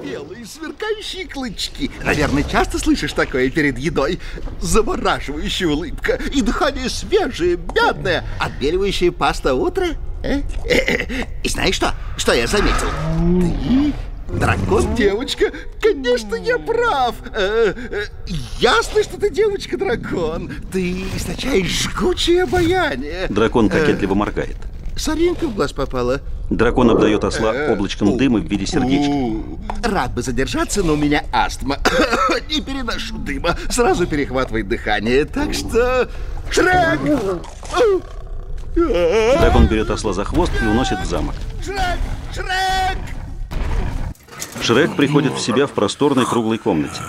Белые 0.03 0.45
сверкающие 0.45 1.27
клычки. 1.27 1.91
Наверное, 2.03 2.43
часто 2.43 2.79
слышишь 2.79 3.13
такое 3.13 3.49
перед 3.49 3.77
едой? 3.77 4.19
Завораживающая 4.61 5.67
улыбка 5.67 6.19
и 6.33 6.41
дыхание 6.41 6.89
свежее, 6.89 7.57
мятное, 7.75 8.25
отбеливающая 8.39 9.11
паста 9.11 9.53
утро. 9.53 9.87
Э? 10.23 10.41
И 11.43 11.49
знаешь 11.49 11.75
что? 11.75 11.93
Что 12.17 12.33
я 12.33 12.47
заметил? 12.47 12.89
Ты 13.41 13.93
Дракон, 14.37 14.95
девочка, 14.95 15.51
конечно, 15.81 16.35
я 16.35 16.59
прав. 16.59 17.15
Э, 17.33 17.73
э, 17.75 18.05
ясно, 18.59 19.01
что 19.01 19.19
ты 19.19 19.31
девочка-дракон. 19.31 20.51
Ты 20.71 21.05
источаешь 21.15 21.83
жгучее 21.83 22.43
обаяние. 22.43 23.27
Дракон 23.29 23.69
кокетливо 23.69 24.13
моргает. 24.13 24.57
Соринка 24.99 25.47
в 25.47 25.55
глаз 25.55 25.71
попала. 25.71 26.19
Дракон 26.49 26.89
обдает 26.89 27.23
осла 27.23 27.53
облачком 27.69 28.17
дыма 28.17 28.39
в 28.39 28.43
виде 28.43 28.65
сердечка. 28.65 29.87
Рад 29.87 30.13
бы 30.13 30.21
задержаться, 30.21 30.83
но 30.83 30.93
у 30.93 30.97
меня 30.97 31.23
астма. 31.31 31.77
Не 32.49 32.59
переношу 32.61 33.17
дыма. 33.17 33.55
Сразу 33.69 34.05
перехватывает 34.05 34.67
дыхание. 34.67 35.23
Так 35.23 35.53
что... 35.53 36.09
Шрек! 36.51 36.99
Дракон 38.75 39.67
берет 39.67 39.89
осла 39.89 40.11
за 40.13 40.25
хвост 40.25 40.51
и 40.61 40.65
уносит 40.65 40.99
в 40.99 41.05
замок. 41.05 41.35
Шрек! 41.63 41.99
Шрек! 42.33 42.97
Шрек 44.61 44.95
приходит 44.95 45.33
в 45.33 45.39
себя 45.39 45.65
в 45.65 45.71
просторной 45.71 46.25
круглой 46.25 46.57
комнате. 46.57 47.01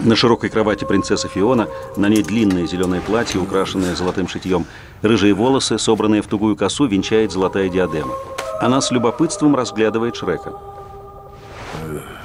На 0.00 0.14
широкой 0.14 0.48
кровати 0.48 0.84
принцесса 0.84 1.26
Фиона, 1.28 1.66
на 1.96 2.08
ней 2.08 2.22
длинное 2.22 2.66
зеленое 2.66 3.00
платье, 3.00 3.40
украшенное 3.40 3.96
золотым 3.96 4.28
шитьем. 4.28 4.64
Рыжие 5.02 5.34
волосы, 5.34 5.76
собранные 5.78 6.22
в 6.22 6.28
тугую 6.28 6.56
косу, 6.56 6.86
венчает 6.86 7.32
золотая 7.32 7.68
диадема. 7.68 8.14
Она 8.60 8.80
с 8.80 8.92
любопытством 8.92 9.56
разглядывает 9.56 10.14
Шрека. 10.14 10.52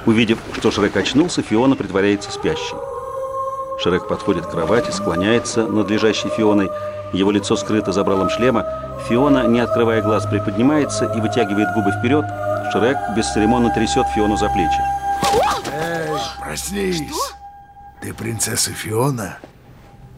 Увидев, 0.06 0.38
что 0.56 0.70
Шрек 0.70 0.96
очнулся, 0.96 1.42
Фиона 1.42 1.74
притворяется 1.74 2.30
спящей. 2.30 2.76
Шрек 3.82 4.06
подходит 4.06 4.46
к 4.46 4.50
кровати, 4.50 4.92
склоняется 4.92 5.66
над 5.66 5.90
лежащей 5.90 6.30
Фионой. 6.30 6.70
Его 7.12 7.32
лицо 7.32 7.56
скрыто 7.56 7.90
забралом 7.90 8.30
шлема. 8.30 8.64
Фиона, 9.08 9.48
не 9.48 9.58
открывая 9.60 10.00
глаз, 10.00 10.26
приподнимается 10.26 11.06
и 11.06 11.20
вытягивает 11.20 11.68
губы 11.74 11.90
вперед. 11.98 12.24
Шрек 12.72 12.96
бесцеремонно 13.16 13.72
трясет 13.74 14.06
Фиону 14.14 14.36
за 14.36 14.48
плечи. 14.48 14.80
Эй, 15.72 16.16
проснись. 16.40 17.34
Ты 18.04 18.12
принцесса 18.12 18.70
Фиона? 18.70 19.38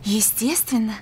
Естественно. 0.02 0.95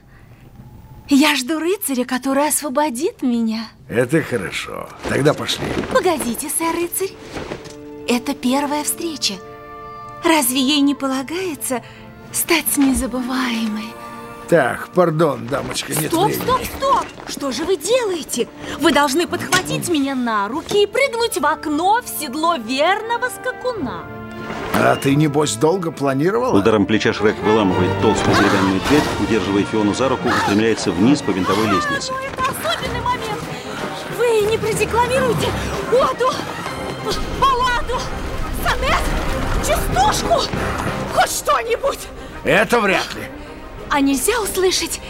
Я 1.08 1.34
жду 1.34 1.58
рыцаря, 1.58 2.04
который 2.04 2.46
освободит 2.46 3.22
меня. 3.22 3.68
Это 3.88 4.20
хорошо. 4.20 4.90
Тогда 5.08 5.32
пошли. 5.32 5.64
Погодите, 5.94 6.50
сэр-рыцарь. 6.50 7.12
Это 8.06 8.34
первая 8.34 8.84
встреча. 8.84 9.32
Разве 10.22 10.60
ей 10.60 10.82
не 10.82 10.94
полагается 10.94 11.82
стать 12.32 12.76
незабываемой? 12.76 13.86
Так, 14.50 14.90
пардон, 14.90 15.46
дамочка, 15.46 15.94
нет 15.94 16.12
Стоп, 16.12 16.26
времени. 16.26 16.42
стоп, 16.42 16.60
стоп! 16.76 17.06
Что 17.28 17.50
же 17.50 17.64
вы 17.64 17.78
делаете? 17.78 18.46
Вы 18.80 18.92
должны 18.92 19.26
подхватить 19.26 19.88
меня 19.88 20.14
на 20.14 20.48
руки 20.48 20.82
и 20.82 20.86
прыгнуть 20.86 21.38
в 21.38 21.46
окно 21.46 22.02
в 22.02 22.20
седло 22.20 22.56
верного 22.56 23.30
скакуна. 23.30 24.04
А 24.76 24.96
ты, 24.96 25.14
небось, 25.14 25.54
долго 25.54 25.90
планировала? 25.92 26.58
Ударом 26.58 26.84
плеча 26.86 27.12
Шрек 27.12 27.38
выламывает 27.38 28.00
толстую 28.02 28.36
деревянную 28.36 28.80
дверь, 28.88 29.02
удерживая 29.22 29.62
Фиону 29.64 29.94
за 29.94 30.08
руку, 30.08 30.28
устремляется 30.28 30.90
вниз 30.90 31.22
по 31.22 31.30
винтовой 31.30 31.68
лестнице. 31.68 32.12
Это 32.12 32.42
особенный 32.42 33.00
момент. 33.00 33.40
Вы 34.18 34.50
не 34.50 34.58
продекламируете 34.58 35.48
оду, 35.92 36.32
балладу, 37.40 38.00
сонет, 38.62 39.02
частушку, 39.66 40.50
хоть 41.14 41.30
что-нибудь. 41.30 42.00
Это 42.42 42.80
вряд 42.80 43.14
ли. 43.14 43.22
А 43.90 44.00
нельзя 44.00 44.40
услышать 44.40 45.00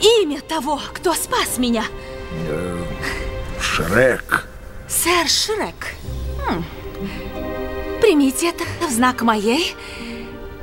имя 0.00 0.40
того, 0.40 0.80
кто 0.94 1.12
спас 1.14 1.58
меня? 1.58 1.84
Шрек. 3.60 4.48
Сэр 4.88 5.28
Шрек. 5.28 5.94
Хм. 6.46 6.64
Примите 8.00 8.48
это 8.48 8.64
в 8.86 8.90
знак 8.90 9.22
моей 9.22 9.74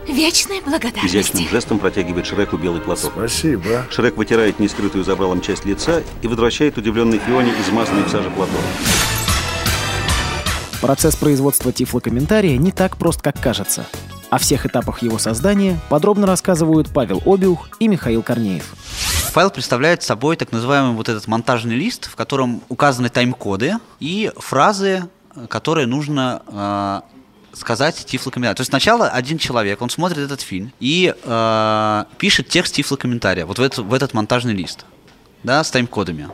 вечной 0.07 0.61
благодарности. 0.61 1.17
Изящным 1.17 1.47
жестом 1.49 1.79
протягивает 1.79 2.25
Шреку 2.25 2.57
белый 2.57 2.81
платок. 2.81 3.11
Спасибо. 3.13 3.85
Шрек 3.91 4.17
вытирает 4.17 4.59
нескрытую 4.59 5.03
забралом 5.03 5.41
часть 5.41 5.65
лица 5.65 6.01
и 6.21 6.27
возвращает 6.27 6.77
удивленной 6.77 7.19
Фионе 7.19 7.53
измазанный 7.61 8.03
в 8.03 8.09
саже 8.09 8.29
платок. 8.31 8.59
Процесс 10.81 11.15
производства 11.15 11.71
тифлокомментария 11.71 12.57
не 12.57 12.71
так 12.71 12.97
прост, 12.97 13.21
как 13.21 13.39
кажется. 13.39 13.85
О 14.29 14.39
всех 14.39 14.65
этапах 14.65 15.01
его 15.01 15.17
создания 15.17 15.79
подробно 15.89 16.27
рассказывают 16.27 16.89
Павел 16.93 17.21
Обиух 17.25 17.69
и 17.79 17.87
Михаил 17.87 18.23
Корнеев. 18.23 18.73
Файл 19.31 19.51
представляет 19.51 20.03
собой 20.03 20.35
так 20.35 20.51
называемый 20.51 20.95
вот 20.95 21.07
этот 21.09 21.27
монтажный 21.27 21.75
лист, 21.75 22.09
в 22.09 22.15
котором 22.15 22.61
указаны 22.69 23.09
тайм-коды 23.09 23.75
и 23.99 24.31
фразы, 24.35 25.07
которые 25.49 25.85
нужно 25.87 26.41
э, 26.47 27.16
сказать 27.59 28.05
тифлокомментарий. 28.05 28.55
То 28.55 28.61
есть 28.61 28.69
сначала 28.69 29.09
один 29.09 29.37
человек, 29.37 29.81
он 29.81 29.89
смотрит 29.89 30.19
этот 30.19 30.41
фильм 30.41 30.71
и 30.79 31.13
э, 31.21 32.03
пишет 32.17 32.49
текст 32.49 32.75
тифлокомментария 32.75 33.45
вот 33.45 33.59
в, 33.59 33.61
этот 33.61 33.79
в 33.79 33.93
этот 33.93 34.13
монтажный 34.13 34.53
лист, 34.53 34.85
да, 35.43 35.63
с 35.63 35.71
тайм-кодами. 35.71 36.29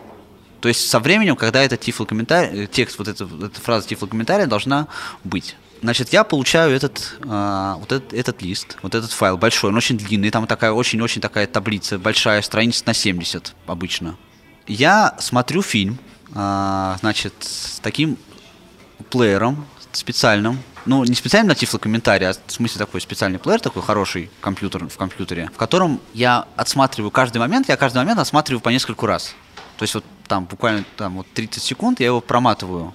То 0.61 0.69
есть 0.69 0.89
со 0.89 0.99
временем, 0.99 1.35
когда 1.35 1.61
этот 1.61 1.81
тифлокомментарий, 1.81 2.67
текст, 2.67 2.97
вот 2.97 3.07
эта, 3.07 3.25
эта 3.25 3.59
фраза 3.59 3.87
тифлокомментария 3.87 4.47
должна 4.47 4.87
быть. 5.23 5.55
Значит, 5.81 6.13
я 6.13 6.23
получаю 6.23 6.73
этот, 6.73 7.17
э, 7.21 7.75
вот 7.77 7.91
этот, 7.91 8.13
этот 8.13 8.41
лист, 8.41 8.77
вот 8.81 8.95
этот 8.95 9.11
файл 9.11 9.37
большой, 9.37 9.71
он 9.71 9.75
очень 9.75 9.97
длинный, 9.97 10.31
там 10.31 10.47
такая 10.47 10.71
очень-очень 10.71 11.19
такая 11.19 11.45
таблица, 11.47 11.99
большая, 11.99 12.41
страниц 12.41 12.85
на 12.85 12.93
70 12.93 13.53
обычно. 13.67 14.15
Я 14.65 15.15
смотрю 15.19 15.61
фильм, 15.61 15.99
э, 16.33 16.95
значит, 17.01 17.33
с 17.41 17.79
таким 17.81 18.17
плеером 19.09 19.67
специальным, 19.91 20.59
ну, 20.85 21.03
не 21.03 21.15
специальный 21.15 21.49
на 21.49 21.55
тифлокомментарий, 21.55 22.29
а 22.29 22.33
в 22.33 22.51
смысле 22.51 22.79
такой 22.79 23.01
специальный 23.01 23.39
плеер, 23.39 23.59
такой 23.59 23.81
хороший 23.81 24.29
компьютер 24.41 24.87
в 24.87 24.97
компьютере, 24.97 25.49
в 25.53 25.57
котором 25.57 25.99
я 26.13 26.45
отсматриваю 26.55 27.11
каждый 27.11 27.37
момент, 27.37 27.69
я 27.69 27.77
каждый 27.77 27.97
момент 27.97 28.19
отсматриваю 28.19 28.61
по 28.61 28.69
нескольку 28.69 29.05
раз. 29.05 29.35
То 29.77 29.83
есть 29.83 29.95
вот 29.95 30.05
там 30.27 30.45
буквально 30.45 30.85
там 30.97 31.17
вот 31.17 31.27
30 31.33 31.61
секунд 31.61 31.99
я 31.99 32.07
его 32.07 32.21
проматываю 32.21 32.93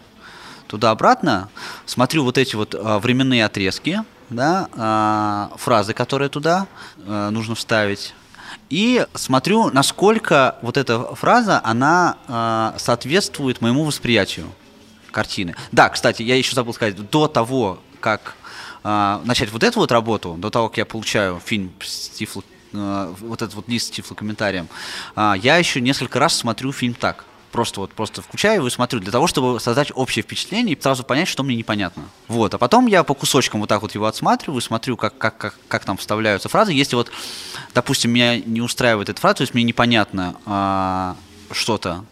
туда-обратно, 0.67 1.49
смотрю 1.87 2.25
вот 2.25 2.37
эти 2.37 2.55
вот 2.55 2.75
а, 2.75 2.99
временные 2.99 3.45
отрезки, 3.45 4.03
да, 4.29 4.69
а, 4.77 5.51
фразы, 5.57 5.95
которые 5.95 6.29
туда 6.29 6.67
а, 7.07 7.31
нужно 7.31 7.55
вставить, 7.55 8.15
и 8.71 9.07
смотрю, 9.15 9.71
насколько 9.71 10.57
вот 10.61 10.77
эта 10.77 11.15
фраза, 11.15 11.61
она 11.65 12.17
а, 12.29 12.75
соответствует 12.77 13.61
моему 13.61 13.85
восприятию 13.85 14.47
картины. 15.19 15.57
Да, 15.73 15.89
кстати, 15.89 16.23
я 16.23 16.37
еще 16.37 16.55
забыл 16.55 16.73
сказать, 16.73 16.95
до 17.11 17.27
того, 17.27 17.81
как 17.99 18.37
а, 18.85 19.21
начать 19.25 19.51
вот 19.51 19.65
эту 19.65 19.81
вот 19.81 19.91
работу, 19.91 20.37
до 20.39 20.49
того, 20.49 20.69
как 20.69 20.79
я 20.79 20.87
получаю 20.87 21.41
фильм 21.45 21.73
с 21.81 22.11
тифло, 22.11 22.45
а, 22.73 23.13
вот 23.19 23.43
этот 23.43 23.57
вот 23.57 23.69
лист 23.69 23.89
с 23.89 23.91
тифлокомментарием, 23.91 24.69
а, 25.17 25.35
я 25.35 25.57
еще 25.57 25.81
несколько 25.81 26.21
раз 26.21 26.37
смотрю 26.37 26.71
фильм 26.71 26.95
так. 26.95 27.25
Просто 27.51 27.81
вот 27.81 27.93
просто 27.95 28.23
включаю 28.23 28.57
его 28.57 28.69
и 28.69 28.71
смотрю, 28.71 29.01
для 29.01 29.11
того, 29.11 29.27
чтобы 29.27 29.59
создать 29.59 29.91
общее 29.93 30.23
впечатление 30.23 30.77
и 30.77 30.81
сразу 30.81 31.03
понять, 31.03 31.27
что 31.27 31.43
мне 31.43 31.57
непонятно. 31.57 32.05
Вот, 32.29 32.55
а 32.55 32.59
потом 32.59 32.87
я 32.87 33.03
по 33.03 33.15
кусочкам 33.15 33.59
вот 33.59 33.69
так 33.69 33.83
вот 33.83 33.97
его 33.97 34.07
отсматриваю, 34.07 34.61
смотрю, 34.61 34.97
как, 34.97 35.19
как, 35.19 35.37
как, 35.37 35.59
как 35.67 35.85
там 35.85 35.97
вставляются 35.97 36.49
фразы. 36.49 36.73
Если 36.75 36.95
вот, 36.95 37.11
допустим, 37.75 38.13
меня 38.13 38.39
не 38.39 38.61
устраивает 38.61 39.09
эта 39.09 39.21
фраза, 39.21 39.39
то 39.39 39.43
есть 39.43 39.55
мне 39.55 39.65
непонятно 39.65 40.37
а, 40.47 41.17
что-то 41.51 42.05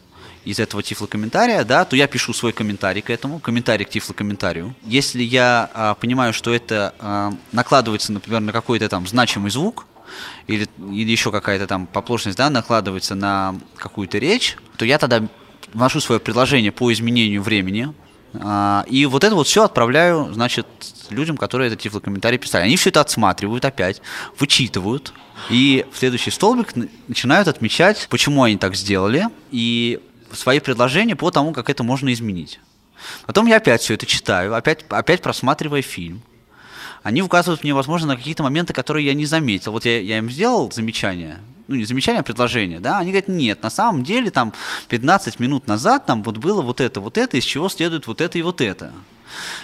из 0.46 0.60
этого 0.60 0.82
тифлокомментария, 0.82 1.64
да, 1.64 1.84
то 1.84 1.96
я 1.96 2.06
пишу 2.06 2.32
свой 2.32 2.52
комментарий 2.52 3.02
к 3.02 3.10
этому, 3.10 3.40
комментарий 3.40 3.84
к 3.84 3.90
тифлокомментарию. 3.90 4.74
Если 4.84 5.22
я 5.22 5.68
а, 5.74 5.94
понимаю, 5.94 6.32
что 6.32 6.54
это 6.54 6.94
а, 7.00 7.32
накладывается, 7.50 8.12
например, 8.12 8.40
на 8.40 8.52
какой-то 8.52 8.88
там 8.88 9.06
значимый 9.08 9.50
звук, 9.50 9.86
или, 10.46 10.68
или 10.78 11.10
еще 11.10 11.32
какая-то 11.32 11.66
там 11.66 11.88
поплошность, 11.88 12.38
да, 12.38 12.48
накладывается 12.48 13.16
на 13.16 13.56
какую-то 13.76 14.18
речь, 14.18 14.56
то 14.76 14.84
я 14.84 14.98
тогда 14.98 15.26
вношу 15.74 16.00
свое 16.00 16.20
предложение 16.20 16.70
по 16.70 16.92
изменению 16.92 17.42
времени, 17.42 17.92
а, 18.34 18.84
и 18.88 19.04
вот 19.06 19.24
это 19.24 19.34
вот 19.34 19.48
все 19.48 19.64
отправляю, 19.64 20.32
значит, 20.32 20.66
людям, 21.10 21.36
которые 21.36 21.68
этот 21.68 21.80
тифлокомментарий 21.80 22.38
писали. 22.38 22.64
Они 22.64 22.76
все 22.76 22.90
это 22.90 23.00
отсматривают 23.00 23.64
опять, 23.64 24.00
вычитывают, 24.38 25.12
и 25.50 25.84
в 25.92 25.98
следующий 25.98 26.30
столбик 26.30 26.68
начинают 27.08 27.48
отмечать, 27.48 28.06
почему 28.10 28.44
они 28.44 28.56
так 28.58 28.76
сделали, 28.76 29.26
и 29.50 30.00
свои 30.32 30.60
предложения 30.60 31.16
по 31.16 31.30
тому, 31.30 31.52
как 31.52 31.70
это 31.70 31.82
можно 31.82 32.12
изменить. 32.12 32.60
Потом 33.26 33.46
я 33.46 33.56
опять 33.56 33.82
все 33.82 33.94
это 33.94 34.06
читаю, 34.06 34.54
опять, 34.54 34.84
опять 34.88 35.22
просматривая 35.22 35.82
фильм. 35.82 36.22
Они 37.02 37.22
указывают 37.22 37.62
мне, 37.62 37.72
возможно, 37.72 38.08
на 38.08 38.16
какие-то 38.16 38.42
моменты, 38.42 38.72
которые 38.72 39.06
я 39.06 39.14
не 39.14 39.26
заметил. 39.26 39.72
Вот 39.72 39.84
я, 39.84 40.00
я 40.00 40.18
им 40.18 40.28
сделал 40.28 40.72
замечание, 40.72 41.38
ну 41.68 41.76
не 41.76 41.84
замечание, 41.84 42.20
а 42.20 42.24
предложение, 42.24 42.80
да, 42.80 42.98
они 42.98 43.10
говорят, 43.10 43.28
нет, 43.28 43.62
на 43.62 43.70
самом 43.70 44.02
деле 44.02 44.30
там 44.30 44.52
15 44.88 45.38
минут 45.38 45.66
назад 45.66 46.06
там 46.06 46.22
вот 46.22 46.38
было 46.38 46.62
вот 46.62 46.80
это, 46.80 47.00
вот 47.00 47.18
это, 47.18 47.36
из 47.36 47.44
чего 47.44 47.68
следует 47.68 48.06
вот 48.06 48.20
это 48.20 48.38
и 48.38 48.42
вот 48.42 48.60
это. 48.60 48.92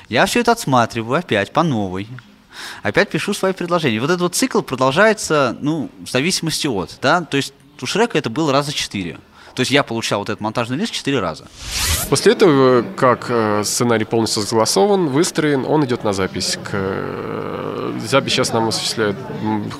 Я 0.09 0.26
все 0.26 0.40
это 0.40 0.52
отсматриваю 0.52 1.19
опять 1.19 1.52
по 1.52 1.62
новой, 1.62 2.09
опять 2.83 3.11
пишу 3.11 3.35
свои 3.35 3.52
предложения. 3.52 4.00
Вот 4.00 4.11
этот 4.11 4.21
вот 4.21 4.35
цикл 4.35 4.62
продолжается, 4.62 5.57
ну, 5.61 5.90
в 6.04 6.11
зависимости 6.11 6.66
от, 6.66 6.99
да, 7.00 7.23
то 7.23 7.37
есть 7.37 7.54
у 7.81 7.87
Шрека 7.87 8.19
это 8.19 8.31
было 8.31 8.52
раза 8.52 8.73
четыре. 8.73 9.19
То 9.54 9.61
есть 9.61 9.71
я 9.71 9.82
получал 9.82 10.21
вот 10.21 10.28
этот 10.28 10.40
монтажный 10.40 10.76
лист 10.76 10.92
четыре 10.92 11.21
раза. 11.21 11.44
После 12.09 12.32
этого, 12.32 12.85
как 12.97 13.26
э, 13.28 13.62
сценарий 13.64 14.04
полностью 14.04 14.42
согласован, 14.42 15.09
выстроен, 15.09 15.64
он 15.66 15.85
идет 15.85 16.04
на 16.04 16.12
запись. 16.12 16.59
К... 16.62 16.71
э, 16.73 17.99
Запись 18.06 18.32
сейчас 18.32 18.52
нам 18.52 18.68
осуществляет, 18.68 19.16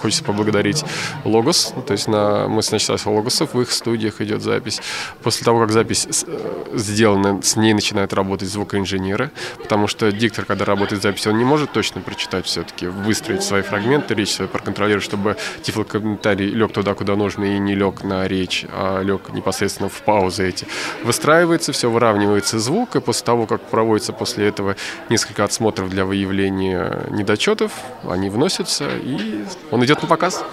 хочется 0.01 0.23
поблагодарить 0.25 0.85
Логос. 1.25 1.75
То 1.87 1.93
есть 1.93 2.09
на... 2.09 2.49
мы 2.49 2.63
с 2.63 2.73
Логосов, 3.07 3.55
в 3.55 3.61
их 3.61 3.71
студиях 3.71 4.21
идет 4.21 4.43
запись. 4.43 4.81
После 5.23 5.45
того, 5.45 5.61
как 5.61 5.73
запись 5.73 6.25
э, 6.27 6.71
сделана, 6.75 7.43
с 7.43 7.57
ней 7.57 7.75
начинают 7.75 8.13
работать 8.13 8.49
звукоинженеры, 8.49 9.31
потому 9.61 9.87
что 9.87 10.13
диктор, 10.13 10.45
когда 10.45 10.65
работает 10.65 11.01
с 11.01 11.03
записью, 11.03 11.33
он 11.33 11.39
не 11.39 11.45
может 11.45 11.73
точно 11.73 12.01
прочитать 12.01 12.47
все-таки, 12.47 12.87
выстроить 12.87 13.43
свои 13.43 13.63
фрагменты, 13.63 14.15
речь 14.15 14.33
свою 14.33 14.49
проконтролировать, 14.49 15.05
чтобы 15.05 15.37
тифлокомментарий 15.63 16.49
лег 16.49 16.73
туда, 16.73 16.95
куда 16.95 17.17
нужно, 17.17 17.45
и 17.45 17.59
не 17.59 17.75
лег 17.75 18.05
на 18.05 18.27
речь, 18.29 18.67
а 18.71 19.01
лег 19.03 19.31
непосредственно 19.33 19.62
в 19.69 20.03
паузы 20.03 20.49
эти. 20.49 20.67
Выстраивается, 21.05 21.73
все 21.73 21.91
выравнивается 21.91 22.59
звук, 22.59 22.97
и 22.97 23.01
после 23.01 23.25
того, 23.25 23.47
как 23.47 23.63
проводится 23.63 24.13
после 24.13 24.49
этого 24.49 24.77
несколько 25.09 25.45
отсмотров 25.45 25.91
для 25.91 26.05
выявления 26.05 27.07
недочетов, 27.11 27.73
они 28.09 28.31
вносятся, 28.31 28.89
и 28.97 29.45
он 29.71 29.85
идет 29.85 30.03
на 30.03 30.09
показ. 30.09 30.45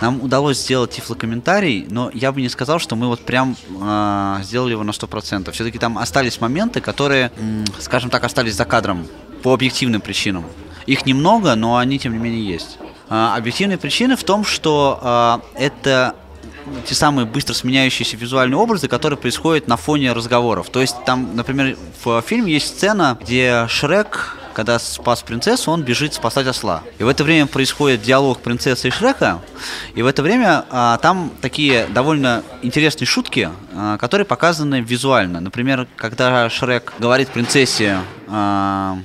Нам 0.00 0.20
удалось 0.20 0.58
сделать 0.58 0.90
тифлокомментарий, 0.90 1.86
но 1.88 2.10
я 2.12 2.32
бы 2.32 2.40
не 2.40 2.48
сказал, 2.48 2.78
что 2.78 2.96
мы 2.96 3.06
вот 3.06 3.20
прям 3.20 3.56
э, 3.80 4.38
сделали 4.42 4.72
его 4.72 4.82
на 4.82 4.90
100%. 4.90 5.50
Все-таки 5.52 5.78
там 5.78 5.98
остались 5.98 6.40
моменты, 6.40 6.80
которые, 6.80 7.30
скажем 7.78 8.10
так, 8.10 8.24
остались 8.24 8.54
за 8.54 8.64
кадром 8.64 9.06
по 9.42 9.54
объективным 9.54 10.00
причинам. 10.00 10.44
Их 10.86 11.06
немного, 11.06 11.54
но 11.54 11.76
они 11.76 11.98
тем 11.98 12.12
не 12.12 12.18
менее 12.18 12.44
есть. 12.44 12.78
А, 13.08 13.36
объективные 13.36 13.78
причины 13.78 14.16
в 14.16 14.24
том, 14.24 14.44
что 14.44 14.98
а, 15.02 15.40
это 15.54 16.14
те 16.86 16.94
самые 16.94 17.26
быстро 17.26 17.54
сменяющиеся 17.54 18.16
визуальные 18.16 18.58
образы, 18.58 18.88
которые 18.88 19.18
происходят 19.18 19.68
на 19.68 19.76
фоне 19.76 20.12
разговоров. 20.12 20.70
То 20.70 20.80
есть 20.80 20.96
там, 21.04 21.34
например, 21.34 21.76
в 22.04 22.22
фильме 22.22 22.52
есть 22.52 22.68
сцена, 22.68 23.18
где 23.20 23.66
Шрек, 23.68 24.36
когда 24.54 24.78
спас 24.78 25.22
принцессу, 25.22 25.70
он 25.70 25.82
бежит 25.82 26.14
спасать 26.14 26.46
осла. 26.46 26.82
И 26.98 27.04
в 27.04 27.08
это 27.08 27.24
время 27.24 27.46
происходит 27.46 28.02
диалог 28.02 28.40
принцессы 28.40 28.88
и 28.88 28.90
Шрека, 28.90 29.40
и 29.94 30.02
в 30.02 30.06
это 30.06 30.22
время 30.22 30.64
а, 30.70 30.98
там 30.98 31.32
такие 31.40 31.86
довольно 31.86 32.42
интересные 32.62 33.06
шутки, 33.06 33.50
а, 33.74 33.98
которые 33.98 34.26
показаны 34.26 34.80
визуально. 34.80 35.40
Например, 35.40 35.86
когда 35.96 36.48
Шрек 36.50 36.92
говорит 36.98 37.28
принцессе, 37.28 38.00
а, 38.28 38.98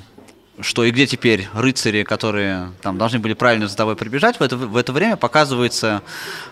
что 0.60 0.84
и 0.84 0.92
где 0.92 1.06
теперь 1.06 1.48
рыцари, 1.54 2.04
которые 2.04 2.72
там 2.82 2.98
должны 2.98 3.20
были 3.20 3.34
правильно 3.34 3.68
за 3.68 3.76
тобой 3.76 3.96
прибежать, 3.96 4.40
в 4.40 4.44
это, 4.44 4.58
в 4.58 4.76
это 4.76 4.92
время 4.92 5.16
показывается 5.16 6.02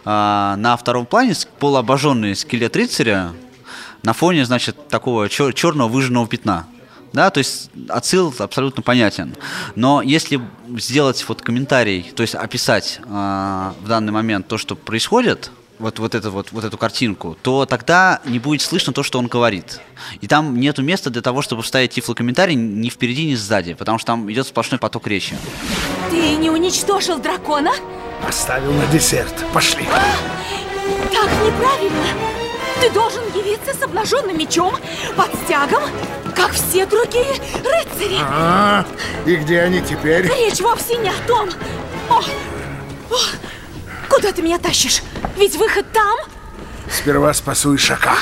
а, 0.03 0.55
на 0.57 0.77
втором 0.77 1.05
плане 1.05 1.33
полуобожженный 1.59 2.35
скелет 2.35 2.75
рыцаря 2.75 3.33
на 4.03 4.13
фоне, 4.13 4.45
значит, 4.45 4.87
такого 4.87 5.25
чер- 5.27 5.53
черного 5.53 5.89
выжженного 5.89 6.27
пятна. 6.27 6.67
Да, 7.13 7.29
то 7.29 7.37
есть 7.37 7.71
отсыл 7.87 8.33
абсолютно 8.39 8.83
понятен. 8.83 9.35
Но 9.75 10.01
если 10.01 10.41
сделать 10.77 11.23
вот 11.27 11.41
комментарий, 11.41 12.11
то 12.13 12.21
есть 12.21 12.35
описать 12.35 12.99
а, 13.07 13.73
в 13.81 13.87
данный 13.87 14.11
момент 14.11 14.47
то, 14.47 14.57
что 14.57 14.75
происходит, 14.75 15.49
вот, 15.79 15.99
вот, 15.99 16.15
это, 16.15 16.29
вот, 16.29 16.51
вот 16.51 16.63
эту 16.63 16.77
картинку, 16.77 17.37
то 17.41 17.65
тогда 17.65 18.21
не 18.25 18.39
будет 18.39 18.61
слышно 18.61 18.93
то, 18.93 19.03
что 19.03 19.19
он 19.19 19.27
говорит. 19.27 19.79
И 20.21 20.27
там 20.27 20.59
нету 20.59 20.81
места 20.81 21.09
для 21.09 21.21
того, 21.21 21.41
чтобы 21.41 21.63
вставить 21.63 21.91
тифлокомментарий 21.91 22.55
ни 22.55 22.89
впереди, 22.89 23.25
ни 23.25 23.35
сзади, 23.35 23.73
потому 23.73 23.97
что 23.97 24.07
там 24.07 24.31
идет 24.31 24.47
сплошной 24.47 24.79
поток 24.79 25.07
речи. 25.07 25.35
Ты 26.09 26.35
не 26.35 26.49
уничтожил 26.49 27.19
дракона? 27.19 27.71
Оставил 28.27 28.71
на 28.71 28.85
десерт. 28.87 29.33
Пошли. 29.53 29.85
Так 31.11 31.29
неправильно. 31.45 32.05
Ты 32.81 32.89
должен 32.91 33.23
явиться 33.35 33.73
с 33.73 33.81
обнаженным 33.81 34.37
мечом 34.37 34.75
под 35.15 35.33
стягом, 35.43 35.83
как 36.35 36.51
все 36.51 36.85
другие 36.85 37.33
рыцари. 37.55 38.17
А, 38.21 38.85
и 39.25 39.35
где 39.35 39.61
они 39.61 39.81
теперь? 39.81 40.27
Речь 40.27 40.59
вовсе 40.59 40.97
не 40.97 41.09
о 41.09 41.27
том. 41.27 41.49
О, 42.09 42.19
о, 42.19 43.17
куда 44.09 44.31
ты 44.31 44.41
меня 44.41 44.57
тащишь? 44.57 45.01
Ведь 45.37 45.55
выход 45.55 45.85
там. 45.91 46.17
Сперва 46.89 47.33
спасу 47.33 47.75
Ишака. 47.75 48.15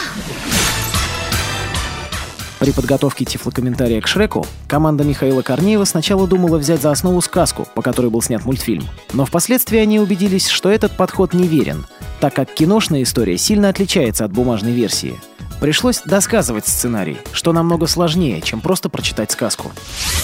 При 2.60 2.72
подготовке 2.72 3.26
тифлокомментария 3.26 4.00
к 4.00 4.08
Шреку 4.08 4.48
команда 4.67 5.04
Михаила 5.04 5.41
Корнеева 5.41 5.84
сначала 5.84 6.28
думала 6.28 6.58
взять 6.58 6.82
за 6.82 6.91
основу 6.91 7.19
сказку, 7.19 7.67
по 7.76 7.82
которой 7.82 8.08
был 8.08 8.22
снят 8.22 8.46
мультфильм. 8.46 8.88
Но 9.12 9.26
впоследствии 9.26 9.80
они 9.80 10.00
убедились, 10.00 10.48
что 10.48 10.69
этот 10.69 10.96
подход 10.96 11.34
неверен, 11.34 11.86
так 12.22 12.34
как 12.34 12.54
киношная 12.54 13.04
история 13.04 13.38
сильно 13.38 13.67
отличается 13.67 14.24
от 14.24 14.32
бумажной 14.32 14.72
версии. 14.72 15.19
Пришлось 15.63 16.02
досказывать 16.04 16.67
сценарий, 16.67 17.19
что 17.32 17.54
намного 17.54 17.88
сложнее, 17.88 18.41
чем 18.41 18.60
просто 18.60 18.89
прочитать 18.89 19.32
сказку. 19.32 19.71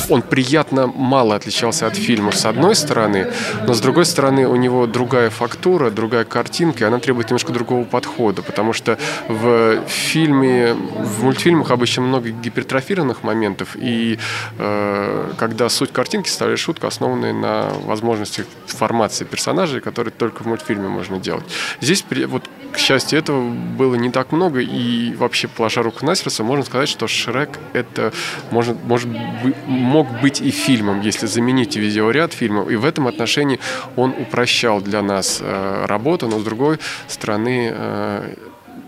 Он 0.10 0.21
приятно 0.21 0.88
мало 0.88 1.34
отличался 1.34 1.88
от 1.88 1.95
фильма 1.95 2.34
с 2.34 2.45
одной 2.45 2.75
стороны, 2.75 3.32
но 3.65 3.73
с 3.73 3.80
другой 3.80 4.06
стороны 4.06 4.45
у 4.49 4.58
него 4.58 4.86
другая 4.86 5.30
фактура, 5.30 5.91
другая 5.91 6.25
картинка, 6.25 6.84
и 6.84 6.88
она 6.88 6.99
требует 6.99 7.30
немножко 7.30 7.54
другого 7.54 7.86
подхода, 7.86 8.41
потому 8.41 8.73
что 8.73 8.97
в 9.30 9.80
фильме, 9.88 10.73
в 10.73 11.23
мультфильмах 11.23 11.71
обычно 11.71 12.02
много 12.02 12.32
гипертрофированных 12.32 13.23
моментов, 13.23 13.78
и 13.78 14.19
э, 14.58 15.32
когда 15.38 15.69
суть 15.69 15.93
картинки 15.93 16.28
составляет 16.28 16.60
шутку, 16.60 16.86
основанная 16.86 17.32
на 17.32 17.69
возможности 17.86 18.43
формации 18.65 19.23
персонажей, 19.23 19.80
которые 19.80 20.12
только 20.12 20.43
в 20.43 20.47
мультфильме 20.47 20.89
можно 20.89 21.17
делать. 21.17 21.45
Здесь, 21.80 22.04
вот, 22.28 22.43
к 22.73 22.78
счастью, 22.78 23.19
этого 23.19 23.49
было 23.49 23.95
не 23.95 24.10
так 24.10 24.34
много, 24.34 24.60
и 24.60 25.13
вообще, 25.15 25.28
положа 25.55 25.83
руку 25.83 26.05
на 26.05 26.15
сердце, 26.15 26.43
можно 26.43 26.65
сказать, 26.65 26.89
что 26.89 27.07
Шрек 27.07 27.59
это 27.73 28.11
может, 28.51 28.83
может 28.83 29.09
мог 29.65 30.07
быть 30.21 30.41
и 30.41 30.51
фильмом, 30.51 31.01
если 31.01 31.27
заменить 31.27 31.75
видеоряд 31.75 32.33
фильмов. 32.33 32.69
И 32.69 32.75
в 32.75 32.85
этом 32.85 33.07
отношении 33.07 33.59
он 33.95 34.13
упрощал 34.17 34.81
для 34.81 35.01
нас 35.01 35.39
э, 35.41 35.85
работу, 35.85 36.27
но 36.27 36.39
с 36.39 36.43
другой 36.43 36.79
стороны 37.07 37.71
э, 37.73 38.35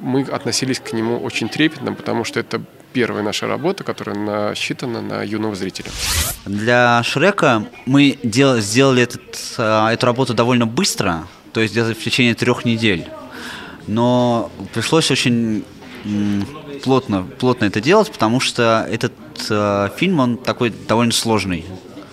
мы 0.01 0.21
относились 0.23 0.80
к 0.80 0.93
нему 0.93 1.19
очень 1.19 1.49
трепетно, 1.49 1.93
потому 1.93 2.23
что 2.23 2.39
это 2.39 2.62
первая 2.93 3.23
наша 3.23 3.47
работа, 3.47 3.84
которая 3.84 4.15
насчитана 4.17 5.01
на 5.01 5.23
юного 5.23 5.56
зрителя. 5.56 5.89
Для 6.45 7.01
Шрека 7.04 7.65
мы 7.86 8.17
дел- 8.23 8.60
сделали 8.60 9.04
этот, 9.04 9.56
а, 9.58 9.91
эту 9.91 10.06
работу 10.06 10.34
довольно 10.34 10.65
быстро, 10.65 11.27
то 11.54 11.62
есть 11.62 11.73
где-то 11.73 11.93
в 11.93 12.04
течение 12.04 12.36
трех 12.36 12.65
недель. 12.65 13.08
Но 13.88 14.51
пришлось 14.73 15.12
очень 15.12 15.63
плотно, 16.84 17.24
плотно 17.24 17.66
это 17.66 17.82
делать, 17.82 18.12
потому 18.12 18.40
что 18.40 18.88
этот 18.90 19.14
э, 19.50 19.90
фильм, 19.98 20.20
он 20.20 20.38
такой 20.38 20.70
довольно 20.70 21.12
сложный 21.12 21.66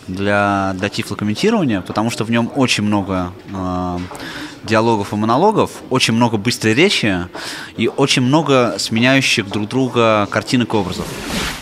для, 0.07 0.72
для 0.77 0.88
тифлокомментирования, 0.88 1.81
потому 1.81 2.11
что 2.11 2.24
в 2.24 2.31
нем 2.31 2.51
очень 2.55 2.85
много 2.85 3.33
э, 3.53 3.98
диалогов 4.64 5.12
и 5.12 5.16
монологов, 5.16 5.70
очень 5.90 6.14
много 6.14 6.37
быстрой 6.37 6.74
речи 6.74 7.29
и 7.77 7.88
очень 7.88 8.22
много 8.22 8.77
сменяющих 8.79 9.48
друг 9.48 9.68
друга 9.68 10.29
картинок 10.31 10.74
и 10.74 10.77
образов. 10.77 11.07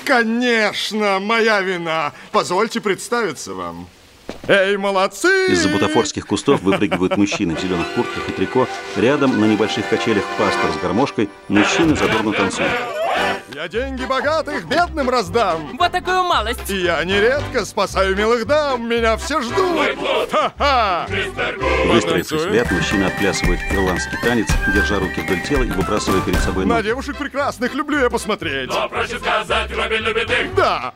Конечно, 0.05 1.19
моя 1.21 1.61
вина. 1.61 2.13
Позвольте 2.31 2.81
представиться 2.81 3.55
вам. 3.55 3.89
Эй, 4.49 4.77
молодцы! 4.77 5.49
Из-за 5.49 5.69
бутафорских 5.69 6.27
кустов 6.27 6.63
выпрыгивают 6.63 7.17
мужчины 7.17 7.57
в 7.57 7.61
зеленых 7.61 7.87
куртках 7.95 8.29
и 8.29 8.33
трико. 8.33 8.69
Рядом 8.97 9.41
на 9.41 9.45
небольших 9.45 9.89
качелях 9.89 10.25
пастор 10.39 10.71
с 10.73 10.81
гармошкой. 10.81 11.29
Мужчины 11.49 11.97
задорно 11.97 12.33
танцуют. 12.33 12.96
Я 13.55 13.69
деньги 13.69 14.05
богатых 14.05 14.67
бедным 14.67 15.09
раздам. 15.09 15.77
Вот 15.79 15.93
такую 15.93 16.25
малость. 16.25 16.69
И 16.69 16.79
я 16.83 17.03
нередко 17.05 17.65
спасаю 17.65 18.17
милых 18.17 18.45
дам. 18.47 18.89
Меня 18.89 19.17
все 19.17 19.41
ждут. 19.41 19.97
Ха-ха! 20.33 21.07
Выстроившись 21.87 22.27
в 22.27 22.31
Танцуем. 22.31 22.55
ряд, 22.55 22.71
мужчина 22.73 23.07
отплясывает 23.07 23.61
ирландский 23.71 24.17
танец, 24.23 24.49
держа 24.75 24.99
руки 24.99 25.21
вдоль 25.21 25.41
тела 25.43 25.63
и 25.63 25.71
выбрасывая 25.71 26.21
перед 26.23 26.41
собой 26.41 26.67
На 26.67 26.77
ноги. 26.77 26.87
девушек 26.89 27.17
прекрасных 27.17 27.73
люблю 27.75 28.01
я 28.01 28.11
посмотреть. 28.11 28.69
Но 28.69 28.89
проще 28.89 29.19
сказать, 29.19 29.71
Робин 29.71 30.03
любит 30.03 30.29
их. 30.29 30.55
Да. 30.57 30.93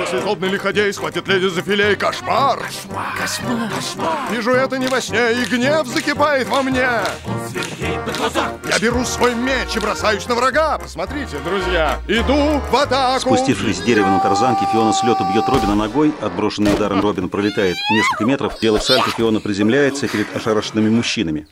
Если 0.00 0.18
злобный 0.20 0.48
лиходей 0.48 0.92
схватит 0.92 1.26
леди 1.26 1.48
за 1.48 1.62
филей, 1.62 1.96
кошмар! 1.96 2.60
Кошмар, 3.20 3.68
кошмар. 3.74 4.18
Вижу 4.30 4.52
это 4.52 4.78
не 4.78 4.86
во 4.86 5.00
сне, 5.00 5.32
и 5.32 5.44
гнев 5.46 5.86
закипает 5.88 6.46
во 6.48 6.62
мне. 6.62 6.88
Я 8.70 8.78
беру 8.80 9.04
свой 9.04 9.34
меч 9.34 9.74
и 9.74 9.80
бросаюсь 9.80 10.26
на 10.28 10.36
врага. 10.36 10.78
Посмотрите, 10.78 11.38
друзья, 11.44 12.00
иду 12.08 12.60
в 12.70 12.76
атаку. 12.76 13.20
Спустившись 13.20 13.78
с 13.78 13.82
дерева 13.82 14.06
на 14.06 14.20
тарзанке, 14.20 14.66
Фиона 14.72 14.92
с 14.92 15.02
лету 15.02 15.24
бьет 15.32 15.48
Робина 15.48 15.74
ногой. 15.74 16.12
Отброшенный 16.20 16.74
ударом 16.74 17.00
Робин 17.00 17.28
пролетает 17.28 17.76
несколько 17.90 18.24
метров. 18.24 18.58
Делая 18.60 18.80
сальто, 18.80 19.10
Фиона 19.10 19.40
приземляется 19.40 20.08
перед 20.08 20.34
ошарашенными 20.34 20.90
мужчинами. 20.90 21.46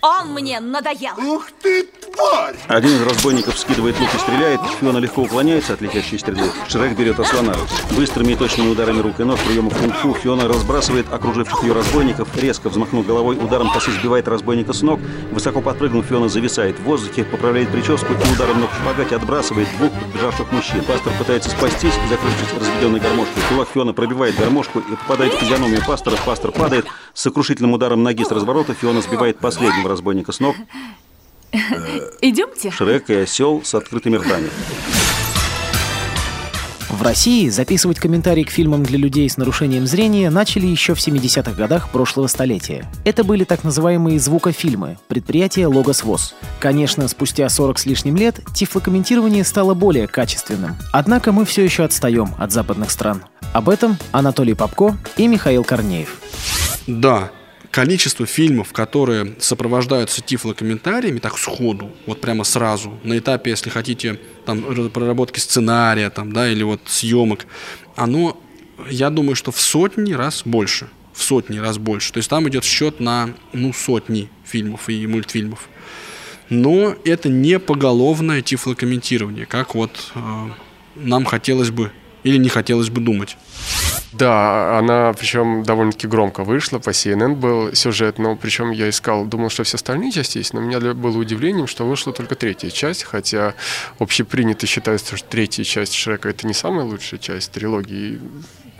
Он 0.00 0.32
мне 0.32 0.60
надоел. 0.60 1.14
Ух 1.18 1.48
ты, 1.60 1.82
тварь! 1.82 2.54
Один 2.68 2.90
из 2.90 3.02
разбойников 3.02 3.58
скидывает 3.58 3.98
лук 3.98 4.14
и 4.14 4.18
стреляет. 4.18 4.60
Фиона 4.80 4.98
легко 4.98 5.22
уклоняется 5.22 5.72
от 5.72 5.80
летящей 5.80 6.20
стрелы. 6.20 6.50
Шрек 6.68 6.96
берет 6.96 7.18
ослона. 7.18 7.56
Быстрыми 7.96 8.32
и 8.32 8.36
точными 8.36 8.68
ударами 8.68 9.00
рук 9.00 9.18
и 9.18 9.24
ног 9.24 9.40
приемов 9.40 9.76
кунг-фу 9.76 10.14
Фиона 10.14 10.46
разбрасывает 10.46 11.12
окруживших 11.12 11.64
ее 11.64 11.72
разбойников. 11.72 12.28
Резко 12.36 12.68
взмахнув 12.68 13.06
головой, 13.06 13.36
ударом 13.36 13.72
косы 13.72 13.90
сбивает 13.90 14.28
разбойника 14.28 14.72
с 14.72 14.82
ног. 14.82 15.00
Высоко 15.32 15.60
подпрыгнув, 15.60 16.06
Фиона 16.06 16.28
зависает 16.28 16.78
в 16.78 16.84
воздухе, 16.84 17.24
поправляет 17.24 17.70
прическу 17.70 18.12
и 18.12 18.34
ударом 18.34 18.60
ног 18.60 18.70
в 18.70 18.80
шпагате 18.80 19.16
отбрасывает 19.16 19.68
двух 19.78 19.92
подбежавших 19.92 20.52
мужчин. 20.52 20.84
Пастор 20.84 21.12
пытается 21.18 21.50
спастись, 21.50 21.94
закрывшись 22.08 22.54
разведенной 22.56 23.00
гармошкой. 23.00 23.42
Кулак 23.48 23.68
Фиона 23.74 23.92
пробивает 23.92 24.36
гармошку 24.36 24.78
и 24.78 24.94
попадает 24.94 25.34
в 25.34 25.38
физиономию 25.38 25.84
пастора. 25.84 26.16
Пастор 26.24 26.52
падает. 26.52 26.86
С 27.14 27.22
сокрушительным 27.22 27.72
ударом 27.72 28.04
ноги 28.04 28.22
с 28.22 28.30
разворота 28.30 28.74
Фиона 28.74 29.02
сбивает 29.02 29.38
последнего 29.38 29.87
разбойника 29.88 30.32
с 30.32 30.40
ног. 30.40 30.56
Идемте. 32.20 32.70
Шрек 32.70 33.10
и 33.10 33.14
осел 33.14 33.62
с 33.64 33.74
открытыми 33.74 34.16
ртами. 34.16 34.48
В 36.98 37.02
России 37.02 37.48
записывать 37.48 38.00
комментарии 38.00 38.42
к 38.42 38.50
фильмам 38.50 38.82
для 38.82 38.98
людей 38.98 39.30
с 39.30 39.36
нарушением 39.36 39.86
зрения 39.86 40.30
начали 40.30 40.66
еще 40.66 40.94
в 40.94 40.98
70-х 40.98 41.52
годах 41.52 41.90
прошлого 41.90 42.26
столетия. 42.26 42.90
Это 43.04 43.22
были 43.22 43.44
так 43.44 43.62
называемые 43.62 44.18
звукофильмы, 44.18 44.98
предприятие 45.06 45.68
Логос 45.68 46.02
ВОЗ. 46.02 46.34
Конечно, 46.58 47.06
спустя 47.06 47.48
40 47.48 47.78
с 47.78 47.86
лишним 47.86 48.16
лет 48.16 48.40
тифлокомментирование 48.52 49.44
стало 49.44 49.74
более 49.74 50.08
качественным. 50.08 50.76
Однако 50.92 51.30
мы 51.30 51.44
все 51.44 51.62
еще 51.62 51.84
отстаем 51.84 52.34
от 52.36 52.50
западных 52.50 52.90
стран. 52.90 53.22
Об 53.52 53.68
этом 53.68 53.96
Анатолий 54.10 54.54
Попко 54.54 54.96
и 55.16 55.28
Михаил 55.28 55.62
Корнеев. 55.62 56.20
Да, 56.88 57.30
количество 57.70 58.26
фильмов, 58.26 58.72
которые 58.72 59.36
сопровождаются 59.38 60.20
тифлокомментариями, 60.22 61.18
так 61.18 61.38
сходу, 61.38 61.90
вот 62.06 62.20
прямо 62.20 62.44
сразу, 62.44 62.98
на 63.02 63.18
этапе, 63.18 63.50
если 63.50 63.70
хотите, 63.70 64.18
там, 64.44 64.62
проработки 64.90 65.38
сценария, 65.38 66.10
там, 66.10 66.32
да, 66.32 66.48
или 66.50 66.62
вот 66.62 66.80
съемок, 66.86 67.46
оно, 67.96 68.40
я 68.88 69.10
думаю, 69.10 69.36
что 69.36 69.52
в 69.52 69.60
сотни 69.60 70.12
раз 70.12 70.42
больше. 70.44 70.88
В 71.12 71.22
сотни 71.22 71.58
раз 71.58 71.78
больше. 71.78 72.12
То 72.12 72.18
есть 72.18 72.30
там 72.30 72.48
идет 72.48 72.64
счет 72.64 73.00
на, 73.00 73.30
ну, 73.52 73.72
сотни 73.72 74.30
фильмов 74.44 74.88
и 74.88 75.06
мультфильмов. 75.06 75.68
Но 76.48 76.94
это 77.04 77.28
не 77.28 77.58
поголовное 77.58 78.40
тифлокомментирование, 78.40 79.44
как 79.44 79.74
вот 79.74 80.12
э, 80.14 80.48
нам 80.96 81.26
хотелось 81.26 81.70
бы 81.70 81.92
или 82.28 82.36
не 82.36 82.48
хотелось 82.48 82.90
бы 82.90 83.00
думать. 83.00 83.36
Да, 84.12 84.78
она 84.78 85.12
причем 85.12 85.62
довольно-таки 85.62 86.06
громко 86.06 86.44
вышла, 86.44 86.78
по 86.78 86.90
CNN 86.90 87.34
был 87.34 87.74
сюжет, 87.74 88.18
но 88.18 88.36
причем 88.36 88.70
я 88.70 88.88
искал, 88.88 89.24
думал, 89.24 89.50
что 89.50 89.64
все 89.64 89.76
остальные 89.76 90.12
части 90.12 90.38
есть, 90.38 90.54
но 90.54 90.60
меня 90.60 90.80
было 90.94 91.18
удивлением, 91.18 91.66
что 91.66 91.86
вышла 91.86 92.12
только 92.12 92.34
третья 92.34 92.70
часть, 92.70 93.04
хотя 93.04 93.54
общепринято 93.98 94.66
считается, 94.66 95.16
что 95.16 95.28
третья 95.28 95.64
часть 95.64 95.94
Шрека 95.94 96.28
это 96.28 96.46
не 96.46 96.54
самая 96.54 96.84
лучшая 96.84 97.20
часть 97.20 97.52
трилогии. 97.52 98.20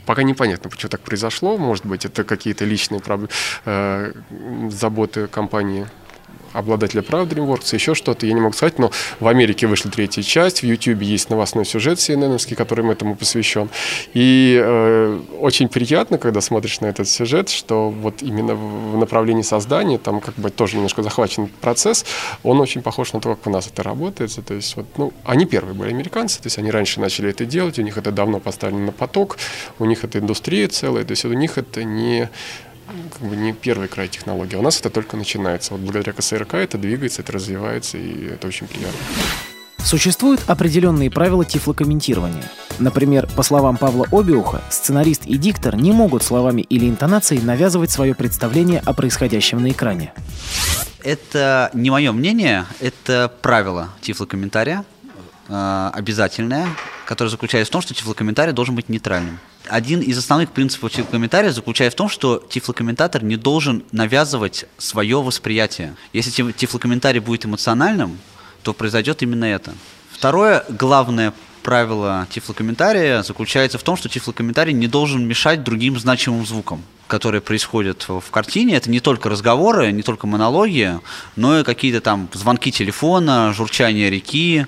Пока 0.07 0.23
непонятно, 0.23 0.71
почему 0.71 0.89
так 0.89 1.03
произошло. 1.03 1.59
Может 1.59 1.85
быть, 1.85 2.07
это 2.07 2.25
какие-то 2.25 2.65
личные 2.65 3.01
проб- 3.01 3.31
э, 3.67 4.13
заботы 4.71 5.27
компании 5.27 5.87
обладателя 6.53 7.03
прав 7.03 7.29
DreamWorks, 7.29 7.75
еще 7.75 7.95
что-то, 7.95 8.27
я 8.27 8.33
не 8.33 8.41
могу 8.41 8.55
сказать, 8.55 8.79
но 8.79 8.91
в 9.21 9.29
Америке 9.29 9.67
вышла 9.67 9.91
третья 9.91 10.23
часть, 10.23 10.61
в 10.61 10.67
YouTube 10.67 11.03
есть 11.03 11.31
новостной 11.31 11.65
сюжет 11.65 11.99
CNN, 11.99 12.55
который 12.55 12.89
этому 12.91 13.17
посвящен. 13.17 13.69
И 14.15 14.61
э, 14.63 15.21
очень 15.41 15.69
приятно, 15.69 16.19
когда 16.19 16.41
смотришь 16.41 16.81
на 16.81 16.87
этот 16.87 17.09
сюжет, 17.09 17.49
что 17.49 17.91
вот 17.91 18.23
именно 18.23 18.55
в 18.55 18.97
направлении 18.97 19.43
создания, 19.43 19.99
там 19.99 20.21
как 20.21 20.35
бы 20.35 20.51
тоже 20.51 20.77
немножко 20.77 21.03
захвачен 21.03 21.49
процесс, 21.61 22.05
он 22.43 22.61
очень 22.61 22.83
похож 22.83 23.13
на 23.13 23.21
то, 23.21 23.35
как 23.35 23.47
у 23.47 23.51
нас 23.51 23.67
это 23.67 23.83
работает. 23.83 24.39
То 24.45 24.55
есть 24.55 24.77
вот, 24.77 24.87
ну, 24.97 25.13
они 25.25 25.47
первые 25.47 25.75
были 25.75 25.91
американцы, 25.91 26.41
то 26.41 26.47
есть 26.47 26.59
они 26.59 26.71
раньше 26.71 27.01
начали 27.01 27.31
это 27.31 27.45
делать, 27.45 27.79
у 27.79 27.83
них 27.83 27.97
это 27.97 28.13
давно 28.13 28.41
поставлено 28.41 28.87
на 28.87 28.93
поток, 28.93 29.39
у 29.79 29.85
них 29.85 30.05
это 30.05 30.19
индустрия 30.19 30.69
целая, 30.69 31.05
то 31.05 31.13
есть 31.13 31.25
у 31.25 31.33
них 31.33 31.59
это 31.59 31.85
не 31.85 32.29
как 33.13 33.29
бы 33.29 33.37
не 33.37 33.53
первый 33.53 33.89
край 33.89 34.09
технологии. 34.09 34.57
У 34.57 34.63
нас 34.63 34.81
это 34.81 34.91
только 34.91 35.17
начинается. 35.17 35.73
Вот 35.73 35.81
благодаря 35.81 36.13
КСРК 36.13 36.55
это 36.55 36.79
двигается, 36.79 37.23
это 37.23 37.33
развивается, 37.33 37.99
и 37.99 38.27
это 38.27 38.47
очень 38.47 38.67
приятно. 38.67 38.99
Существуют 39.85 40.43
определенные 40.49 41.11
правила 41.11 41.45
тифлокомментирования. 41.45 42.45
Например, 42.79 43.27
по 43.37 43.43
словам 43.43 43.77
Павла 43.77 44.07
Обиуха, 44.13 44.63
сценарист 44.71 45.25
и 45.25 45.39
диктор 45.39 45.77
не 45.77 45.93
могут 45.93 46.23
словами 46.23 46.63
или 46.63 46.89
интонацией 46.89 47.43
навязывать 47.43 47.91
свое 47.91 48.15
представление 48.15 48.81
о 48.85 48.93
происходящем 48.93 49.63
на 49.63 49.71
экране. 49.71 50.13
Это 51.03 51.71
не 51.73 51.91
мое 51.91 52.13
мнение, 52.13 52.67
это 52.81 53.33
правило 53.41 53.89
тифлокомментария, 54.03 54.85
э, 55.49 55.91
обязательное, 55.95 56.67
которое 57.07 57.31
заключается 57.31 57.71
в 57.71 57.73
том, 57.73 57.81
что 57.81 57.95
тифлокомментарий 57.95 58.53
должен 58.53 58.75
быть 58.75 58.89
нейтральным. 58.89 59.39
Один 59.69 60.01
из 60.01 60.17
основных 60.17 60.51
принципов 60.51 60.93
тифлокомментария 60.93 61.53
заключается 61.53 61.97
в 61.97 61.99
том, 61.99 62.09
что 62.09 62.43
тифлокомментатор 62.49 63.23
не 63.23 63.37
должен 63.37 63.85
навязывать 63.93 64.67
свое 64.79 65.23
восприятие. 65.23 65.95
Если 66.13 66.31
тиф- 66.31 66.55
тифлокомментарий 66.57 67.21
будет 67.21 67.45
эмоциональным, 67.45 68.19
то 68.63 68.73
произойдет 68.73 69.23
именно 69.23 69.45
это. 69.45 69.75
Второе 70.11 70.65
главное 70.69 71.33
правило 71.63 72.27
тифлокомментария 72.31 73.23
заключается 73.23 73.79
в 73.79 73.83
том, 73.83 73.97
что 73.97 74.09
тифлокомментарий 74.09 74.73
не 74.73 74.87
должен 74.89 75.27
мешать 75.27 75.63
другим 75.65 75.99
значимым 75.99 76.47
звукам, 76.47 76.83
которые 77.07 77.41
происходят 77.41 78.07
в 78.09 78.25
картине. 78.31 78.77
Это 78.77 78.91
не 78.91 79.01
только 79.01 79.29
разговоры, 79.29 79.93
не 79.93 80.03
только 80.03 80.27
монологи, 80.27 80.99
но 81.37 81.61
и 81.61 81.65
какие-то 81.65 82.01
там 82.01 82.29
звонки 82.33 82.73
телефона, 82.73 83.53
журчание 83.55 84.09
реки, 84.09 84.67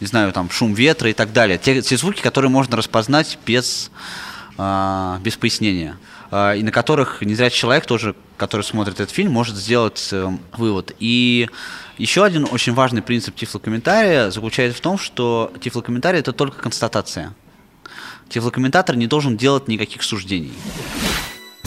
не 0.00 0.06
знаю, 0.06 0.32
там 0.32 0.50
шум 0.50 0.74
ветра 0.74 1.10
и 1.10 1.14
так 1.14 1.32
далее. 1.32 1.58
Те, 1.58 1.82
те 1.82 1.96
звуки, 1.96 2.20
которые 2.20 2.50
можно 2.50 2.76
распознать 2.76 3.38
без, 3.46 3.90
без 4.58 5.36
пояснения. 5.36 5.96
А, 6.30 6.54
и 6.54 6.62
на 6.62 6.72
которых 6.72 7.22
незрячий 7.22 7.58
человек 7.58 7.86
тоже, 7.86 8.14
который 8.36 8.62
смотрит 8.62 8.94
этот 8.94 9.10
фильм, 9.10 9.32
может 9.32 9.56
сделать 9.56 10.08
э, 10.12 10.28
вывод. 10.56 10.94
И 10.98 11.48
еще 11.98 12.24
один 12.24 12.46
очень 12.50 12.74
важный 12.74 13.02
принцип 13.02 13.36
тифлокомментария 13.36 14.30
заключается 14.30 14.78
в 14.78 14.80
том, 14.80 14.98
что 14.98 15.52
тифлокомментарий 15.60 16.20
это 16.20 16.32
только 16.32 16.60
констатация. 16.60 17.34
Тифлокомментатор 18.28 18.96
не 18.96 19.06
должен 19.06 19.36
делать 19.36 19.68
никаких 19.68 20.02
суждений. 20.02 20.52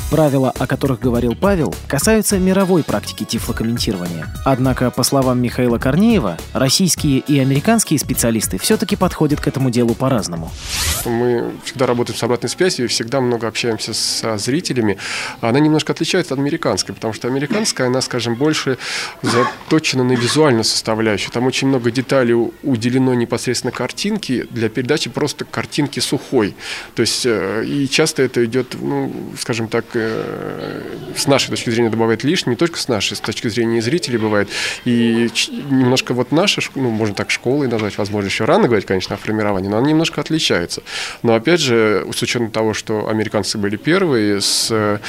Правила, 0.10 0.52
о 0.58 0.66
которых 0.66 1.00
говорил 1.00 1.36
Павел, 1.36 1.74
касаются 1.88 2.40
мировой 2.40 2.84
практики 2.84 3.24
тифлокомментирования. 3.24 4.28
Однако, 4.44 4.90
по 4.92 5.04
словам 5.04 5.42
Михаила 5.42 5.78
Корнеева, 5.78 6.38
российские 6.54 7.20
и 7.20 7.40
американские 7.40 8.00
специалисты 8.00 8.58
все-таки 8.58 8.96
подходят 8.96 9.40
к 9.40 9.48
этому 9.48 9.70
делу 9.70 9.94
по-разному. 9.94 10.52
Мы 11.06 11.52
всегда 11.64 11.86
работаем 11.86 12.18
с 12.18 12.24
обратной 12.24 12.50
связью 12.50 12.90
всегда 12.90 13.22
много 13.22 13.48
общаемся 13.48 13.94
со 13.94 14.38
зрителями. 14.38 14.98
Она 15.42 15.60
немножко 15.60 15.94
отличается 15.94 16.34
от 16.34 16.40
американской, 16.40 16.94
потому 16.94 17.14
что 17.14 17.28
американская, 17.28 17.88
она, 17.88 18.02
скажем, 18.02 18.36
больше 18.36 18.78
заточена 19.22 20.04
на 20.04 20.14
визуальную 20.14 20.64
составляющую. 20.64 21.32
Там 21.32 21.46
очень 21.46 21.68
много 21.68 21.92
деталей 21.92 22.34
уделено 22.64 23.14
непосредственно 23.14 23.72
картинке 23.72 24.48
для 24.50 24.70
передачи 24.70 25.10
просто 25.10 25.46
картинки 25.46 26.00
сухой. 26.00 26.56
То 26.96 27.02
есть 27.02 27.26
э, 27.26 27.64
и 27.66 27.88
часто 27.88 28.24
это 28.24 28.44
идет, 28.44 28.76
ну, 28.80 29.14
скажем 29.40 29.68
так, 29.68 29.86
с 31.16 31.28
нашей 31.28 31.50
точки 31.50 31.70
зрения 31.70 31.90
добавляет 31.90 32.24
лишнее, 32.24 32.52
не 32.52 32.58
только 32.58 32.80
с 32.80 32.88
нашей, 32.88 33.16
с 33.16 33.20
точки 33.20 33.48
зрения 33.48 33.82
зрителей 33.82 34.18
бывает. 34.18 34.50
И 34.86 35.30
немножко 35.70 36.14
вот 36.14 36.32
наша, 36.32 36.62
ну, 36.76 36.90
можно 36.90 37.16
так 37.16 37.32
школой 37.32 37.68
назвать, 37.68 37.98
возможно, 37.98 38.28
еще 38.28 38.46
рано 38.46 38.68
говорить, 38.68 38.86
конечно, 38.86 39.16
о 39.16 39.18
формировании, 39.18 39.70
но 39.70 39.78
она 39.78 39.88
немножко 39.88 40.22
отличается. 40.22 40.84
Но 41.24 41.36
опять 41.36 41.60
же, 41.60 42.06
с 42.14 42.22
учетом 42.22 42.52
того, 42.52 42.74
что 42.74 43.10
американцы 43.10 43.58
были 43.58 43.76
первые, 43.76 44.42
с, 44.42 44.68
э, 44.72 45.00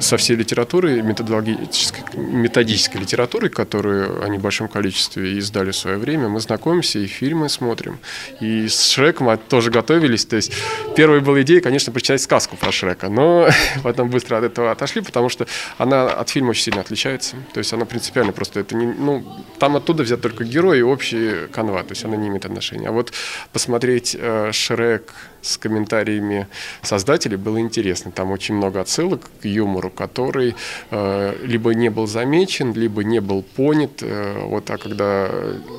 со 0.00 0.16
всей 0.16 0.36
литературой, 0.36 1.02
методологической, 1.02 2.02
методической 2.14 3.00
литературой, 3.00 3.50
которую 3.50 4.22
они 4.24 4.38
в 4.38 4.40
большом 4.40 4.68
количестве 4.68 5.38
издали 5.38 5.70
в 5.70 5.76
свое 5.76 5.98
время, 5.98 6.28
мы 6.28 6.40
знакомимся 6.40 6.98
и 6.98 7.06
фильмы 7.06 7.48
смотрим. 7.48 7.98
И 8.40 8.68
с 8.68 8.90
Шреком 8.90 9.38
тоже 9.48 9.70
готовились. 9.70 10.24
То 10.24 10.36
есть 10.36 10.52
первой 10.96 11.20
была 11.20 11.42
идея, 11.42 11.60
конечно, 11.60 11.92
прочитать 11.92 12.22
сказку 12.22 12.56
про 12.56 12.72
Шрека, 12.72 13.08
но 13.08 13.48
потом 13.82 14.08
быстро 14.08 14.29
от 14.36 14.44
этого 14.44 14.70
отошли, 14.70 15.02
потому 15.02 15.28
что 15.28 15.46
она 15.78 16.08
от 16.08 16.28
фильма 16.28 16.50
очень 16.50 16.64
сильно 16.64 16.80
отличается. 16.80 17.36
То 17.52 17.58
есть 17.58 17.72
она 17.72 17.84
принципиально 17.84 18.32
просто 18.32 18.60
это 18.60 18.74
не, 18.74 18.86
ну, 18.86 19.24
там 19.58 19.76
оттуда 19.76 20.02
взят 20.02 20.20
только 20.20 20.44
герой 20.44 20.78
и 20.78 20.82
общий 20.82 21.46
канва, 21.52 21.82
то 21.82 21.90
есть 21.90 22.04
она 22.04 22.16
не 22.16 22.28
имеет 22.28 22.44
отношения. 22.44 22.88
А 22.88 22.92
вот 22.92 23.12
посмотреть 23.52 24.16
э, 24.18 24.52
Шрек 24.52 25.12
с 25.42 25.56
комментариями 25.56 26.46
создателей 26.82 27.36
было 27.36 27.60
интересно. 27.60 28.10
Там 28.10 28.30
очень 28.30 28.54
много 28.54 28.80
отсылок 28.80 29.30
к 29.40 29.44
юмору, 29.44 29.90
который 29.90 30.54
э, 30.90 31.36
либо 31.42 31.74
не 31.74 31.88
был 31.88 32.06
замечен, 32.06 32.72
либо 32.72 33.04
не 33.04 33.20
был 33.20 33.42
понят. 33.42 34.02
Э, 34.02 34.44
вот, 34.44 34.70
а 34.70 34.78
когда 34.78 35.30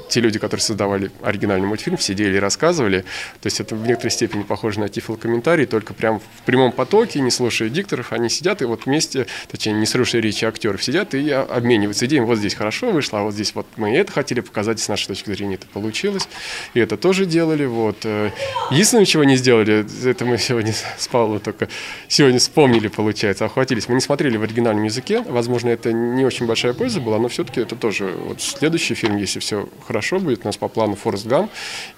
те 0.09 0.21
люди, 0.21 0.39
которые 0.39 0.61
создавали 0.61 1.11
оригинальный 1.21 1.67
мультфильм, 1.67 1.97
сидели 1.97 2.37
и 2.37 2.39
рассказывали, 2.39 3.01
то 3.41 3.47
есть 3.47 3.59
это 3.59 3.75
в 3.75 3.85
некоторой 3.85 4.11
степени 4.11 4.43
похоже 4.43 4.79
на 4.79 4.89
тифлокомментарий, 4.89 5.65
только 5.65 5.93
прям 5.93 6.19
в 6.19 6.41
прямом 6.45 6.71
потоке, 6.71 7.21
не 7.21 7.31
слушая 7.31 7.69
дикторов, 7.69 8.13
они 8.13 8.29
сидят 8.29 8.61
и 8.61 8.65
вот 8.65 8.85
вместе, 8.85 9.27
точнее, 9.49 9.73
не 9.73 9.85
слушая 9.85 10.21
речи 10.21 10.45
актеров, 10.45 10.83
сидят 10.83 11.13
и 11.13 11.29
обмениваются 11.29 12.05
идеями. 12.05 12.25
Вот 12.25 12.37
здесь 12.37 12.55
хорошо 12.55 12.91
вышло, 12.91 13.19
а 13.19 13.23
вот 13.23 13.33
здесь 13.33 13.53
вот 13.55 13.67
мы 13.77 13.95
это 13.95 14.11
хотели 14.11 14.41
показать, 14.41 14.79
с 14.79 14.87
нашей 14.87 15.07
точки 15.07 15.29
зрения 15.31 15.55
это 15.55 15.67
получилось. 15.67 16.27
И 16.73 16.79
это 16.79 16.97
тоже 16.97 17.25
делали. 17.25 17.65
Вот. 17.65 17.97
Э, 18.03 18.31
единственное, 18.71 19.05
чего 19.05 19.23
не 19.23 19.35
сделали, 19.35 19.50
сделали, 19.51 19.85
это 20.09 20.23
мы 20.23 20.37
сегодня 20.37 20.73
с 20.73 21.07
Павлом 21.09 21.39
только 21.41 21.67
сегодня 22.07 22.39
вспомнили, 22.39 22.87
получается, 22.87 23.45
охватились. 23.45 23.89
Мы 23.89 23.95
не 23.95 24.01
смотрели 24.01 24.37
в 24.37 24.43
оригинальном 24.43 24.85
языке, 24.85 25.21
возможно, 25.27 25.69
это 25.69 25.91
не 25.91 26.23
очень 26.23 26.45
большая 26.45 26.73
польза 26.73 27.01
была, 27.01 27.19
но 27.19 27.27
все-таки 27.27 27.59
это 27.59 27.75
тоже 27.75 28.13
вот 28.27 28.41
следующий 28.41 28.93
фильм, 28.93 29.17
если 29.17 29.39
все 29.39 29.67
хорошо 29.85 30.19
будет, 30.19 30.43
у 30.43 30.47
нас 30.47 30.55
по 30.55 30.69
плану 30.69 30.95
Форест 30.95 31.25
Гам, 31.25 31.49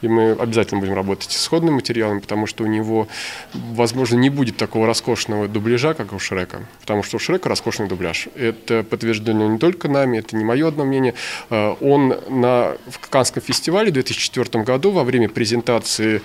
и 0.02 0.08
мы 0.08 0.32
обязательно 0.32 0.80
будем 0.80 0.96
работать 0.96 1.32
с 1.32 1.38
исходным 1.38 1.76
материалом, 1.76 2.22
потому 2.22 2.48
что 2.48 2.64
у 2.64 2.68
него, 2.68 3.08
возможно, 3.54 4.16
не 4.16 4.32
будет 4.32 4.58
такого 4.58 4.88
роскошного 4.88 5.48
дубляжа, 5.48 5.94
как 5.94 6.12
у 6.14 6.20
Шрека, 6.20 6.66
потому 6.82 7.04
что 7.04 7.18
у 7.18 7.20
Шрека 7.20 7.50
роскошный 7.50 7.88
дубляж. 7.88 8.30
Это 8.36 8.84
подтверждено 8.84 9.48
не 9.48 9.60
только 9.60 9.88
нами, 9.88 10.18
это 10.18 10.36
не 10.36 10.44
мое 10.44 10.68
одно 10.68 10.86
мнение. 10.86 11.14
Э, 11.52 11.76
он 11.82 12.16
на, 12.30 12.78
в 12.90 12.98
Канском 13.10 13.44
фестивале 13.44 13.92
в 13.92 13.94
2004 13.94 14.64
году 14.64 14.90
во 14.90 15.04
время 15.04 15.30
презентации 15.30 16.22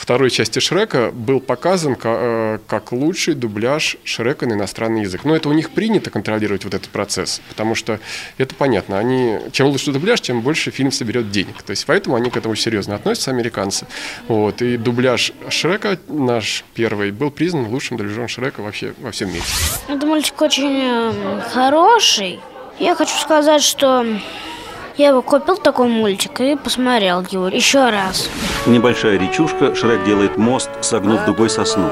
второй 0.00 0.30
части 0.30 0.58
Шрека 0.58 1.10
был 1.12 1.40
показан 1.40 1.96
э, 2.02 2.58
как 2.66 2.92
лучший 2.92 3.34
дубляж 3.34 3.96
Шрека 4.02 4.46
на 4.46 4.54
иностранный 4.54 5.02
язык. 5.02 5.24
Но 5.24 5.36
это 5.36 5.48
у 5.50 5.52
них 5.52 5.70
принято 5.70 6.10
контролировать 6.10 6.64
вот 6.64 6.72
этот 6.72 6.88
процесс, 6.88 7.42
потому 7.50 7.74
что 7.74 8.00
это 8.38 8.54
понятно. 8.54 8.98
Они, 8.98 9.38
чем 9.52 9.66
лучше 9.66 9.92
дубляж, 9.92 10.22
тем 10.22 10.40
больше 10.40 10.70
фильм 10.70 10.90
соберет 10.90 11.30
денег. 11.30 11.62
То 11.62 11.72
есть 11.72 11.84
поэтому 11.84 12.16
они 12.16 12.30
к 12.30 12.36
этому 12.36 12.54
серьезно 12.54 12.94
относятся, 12.94 13.30
американцы. 13.30 13.86
Вот. 14.26 14.62
И 14.62 14.78
дубляж 14.78 15.32
Шрека, 15.50 15.98
наш 16.08 16.64
первый, 16.74 17.10
был 17.10 17.30
признан 17.30 17.66
лучшим 17.66 17.98
дубляжом 17.98 18.26
Шрека 18.26 18.62
вообще 18.62 18.94
во 19.00 19.10
всем 19.10 19.28
мире. 19.28 19.44
Это 19.86 20.06
мультик 20.06 20.40
очень 20.40 20.80
э, 20.82 21.42
хороший. 21.52 22.40
Я 22.78 22.94
хочу 22.94 23.14
сказать, 23.18 23.62
что 23.62 24.06
я 24.96 25.12
бы 25.12 25.22
купил 25.22 25.56
такой 25.56 25.88
мультик 25.88 26.40
и 26.40 26.56
посмотрел 26.56 27.22
его 27.30 27.48
еще 27.48 27.90
раз. 27.90 28.28
Небольшая 28.66 29.18
речушка, 29.18 29.74
Шрек 29.74 30.04
делает 30.04 30.36
мост, 30.36 30.70
согнув 30.80 31.24
дугой 31.24 31.50
сосну. 31.50 31.90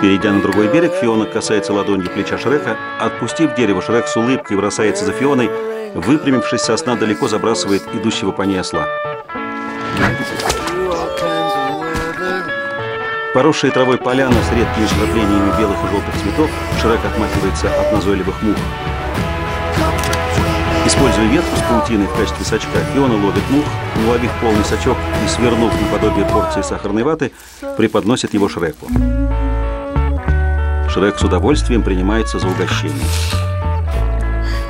Перейдя 0.00 0.32
на 0.32 0.42
другой 0.42 0.68
берег, 0.68 0.92
Фиона 1.00 1.24
касается 1.24 1.72
ладонью 1.72 2.10
плеча 2.10 2.36
Шрека. 2.36 2.76
Отпустив 3.00 3.54
дерево, 3.54 3.80
Шрек 3.80 4.06
с 4.06 4.16
улыбкой 4.16 4.56
бросается 4.58 5.04
за 5.04 5.12
Фионой. 5.12 5.48
Выпрямившись, 5.94 6.60
сосна 6.60 6.96
далеко 6.96 7.28
забрасывает 7.28 7.82
идущего 7.94 8.30
по 8.30 8.42
ней 8.42 8.60
осла. 8.60 8.86
Поросшие 13.32 13.72
травой 13.72 13.96
поляна 13.96 14.36
с 14.42 14.52
редкими 14.52 14.86
вкраплениями 14.86 15.58
белых 15.58 15.76
и 15.84 15.88
желтых 15.88 16.14
цветов, 16.22 16.50
Шрек 16.80 17.00
отмахивается 17.04 17.68
от 17.80 17.92
назойливых 17.92 18.42
мух. 18.42 18.56
Используя 20.94 21.26
ветку 21.26 21.56
с 21.56 21.62
паутиной 21.62 22.06
в 22.06 22.16
качестве 22.16 22.44
сачка, 22.44 22.78
Фиона 22.94 23.14
ловит 23.14 23.42
мух, 23.50 23.64
уловив 24.06 24.30
полный 24.40 24.64
сачок 24.64 24.96
и 25.24 25.28
свернув 25.28 25.72
наподобие 25.82 26.24
порции 26.24 26.62
сахарной 26.62 27.02
ваты, 27.02 27.32
преподносит 27.76 28.32
его 28.32 28.48
Шреку. 28.48 28.86
Шрек 30.88 31.18
с 31.18 31.22
удовольствием 31.24 31.82
принимается 31.82 32.38
за 32.38 32.46
угощение. 32.46 33.04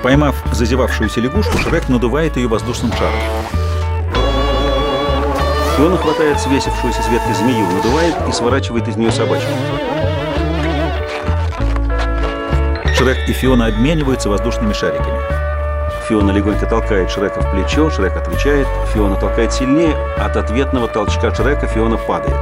Поймав 0.03 0.35
зазевавшуюся 0.51 1.21
лягушку, 1.21 1.59
Шрек 1.59 1.91
надувает 1.91 2.39
ее 2.39 2.49
воздушным 2.49 2.91
шаром. 2.93 3.21
Фиона 5.77 5.99
хватает 5.99 6.41
свесившуюся 6.41 7.03
с 7.03 7.09
ветки 7.09 7.33
змею, 7.35 7.67
надувает 7.67 8.15
и 8.27 8.33
сворачивает 8.33 8.89
из 8.89 8.97
нее 8.97 9.13
собачку. 9.13 9.53
Шрек 12.97 13.19
и 13.29 13.33
Фиона 13.35 13.67
обмениваются 13.67 14.31
воздушными 14.31 14.73
шариками. 14.73 15.54
Фиона 16.09 16.33
легонько 16.33 16.67
толкает 16.67 17.11
Шрека 17.11 17.41
в 17.41 17.51
плечо, 17.51 17.89
Шрек 17.91 18.17
отвечает, 18.17 18.67
Фиона 18.93 19.17
толкает 19.17 19.53
сильнее, 19.53 19.97
от 20.19 20.37
ответного 20.37 20.87
толчка 20.87 21.35
Шрека 21.35 21.67
Фиона 21.67 21.97
падает. 21.97 22.37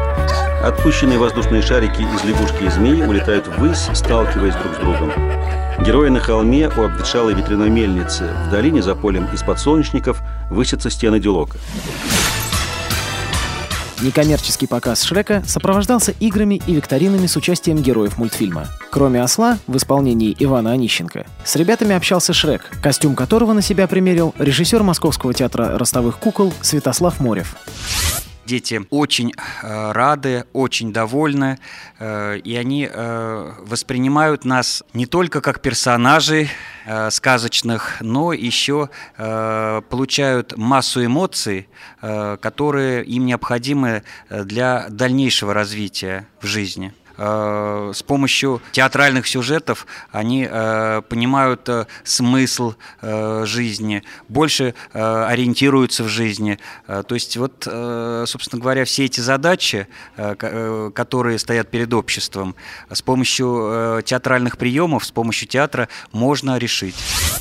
Отпущенные 0.64 1.18
воздушные 1.18 1.62
шарики 1.62 2.02
из 2.02 2.24
лягушки 2.24 2.64
и 2.64 2.68
змеи 2.68 3.02
улетают 3.02 3.46
ввысь, 3.46 3.88
сталкиваясь 3.94 4.54
друг 4.54 4.74
с 4.74 4.78
другом. 4.78 5.12
Герои 5.80 6.08
на 6.08 6.20
холме 6.20 6.68
у 6.76 6.82
обветшалой 6.82 7.34
ветряной 7.34 7.70
мельницы. 7.70 8.30
В 8.46 8.50
долине 8.50 8.82
за 8.82 8.94
полем 8.94 9.26
из 9.32 9.42
подсолнечников 9.42 10.20
высятся 10.50 10.90
стены 10.90 11.18
Дюлока. 11.20 11.58
Некоммерческий 14.02 14.66
показ 14.66 15.04
Шрека 15.04 15.44
сопровождался 15.46 16.12
играми 16.18 16.60
и 16.66 16.74
викторинами 16.74 17.28
с 17.28 17.36
участием 17.36 17.78
героев 17.78 18.18
мультфильма. 18.18 18.66
Кроме 18.90 19.22
осла, 19.22 19.58
в 19.68 19.76
исполнении 19.76 20.34
Ивана 20.40 20.72
Онищенко, 20.72 21.24
с 21.44 21.54
ребятами 21.54 21.94
общался 21.94 22.32
Шрек, 22.32 22.68
костюм 22.82 23.14
которого 23.14 23.52
на 23.52 23.62
себя 23.62 23.86
примерил 23.86 24.34
режиссер 24.38 24.82
Московского 24.82 25.32
театра 25.34 25.78
ростовых 25.78 26.18
кукол 26.18 26.52
Святослав 26.62 27.20
Морев. 27.20 27.54
Дети 28.44 28.84
очень 28.90 29.32
э, 29.32 29.92
рады, 29.92 30.46
очень 30.52 30.92
довольны, 30.92 31.58
э, 31.98 32.38
и 32.38 32.56
они 32.56 32.88
э, 32.90 33.52
воспринимают 33.60 34.44
нас 34.44 34.82
не 34.94 35.06
только 35.06 35.40
как 35.40 35.60
персонажей 35.60 36.50
сказочных, 37.10 37.98
но 38.00 38.32
еще 38.32 38.88
получают 39.16 40.56
массу 40.56 41.04
эмоций, 41.04 41.68
которые 42.00 43.04
им 43.04 43.24
необходимы 43.24 44.02
для 44.28 44.86
дальнейшего 44.88 45.54
развития 45.54 46.26
в 46.40 46.46
жизни. 46.46 46.92
Э, 47.18 47.92
с 47.94 48.02
помощью 48.02 48.62
театральных 48.72 49.26
сюжетов 49.26 49.86
они 50.10 50.46
э, 50.50 51.02
понимают 51.08 51.68
э, 51.68 51.86
смысл 52.04 52.74
жизни, 53.02 54.02
больше 54.28 54.74
ориентируются 54.92 56.04
в 56.04 56.08
жизни. 56.08 56.58
То 56.86 57.14
есть 57.14 57.36
вот, 57.36 57.52
собственно 57.64 58.60
говоря, 58.60 58.84
все 58.84 59.04
эти 59.04 59.20
задачи, 59.20 59.86
которые 60.16 61.38
стоят 61.38 61.70
перед 61.70 61.92
обществом, 61.92 62.54
с 62.90 63.02
помощью 63.02 64.02
театральных 64.04 64.58
приемов, 64.58 65.04
с 65.04 65.10
помощью 65.10 65.48
театра 65.48 65.88
можно 66.12 66.58
решить. 66.58 66.94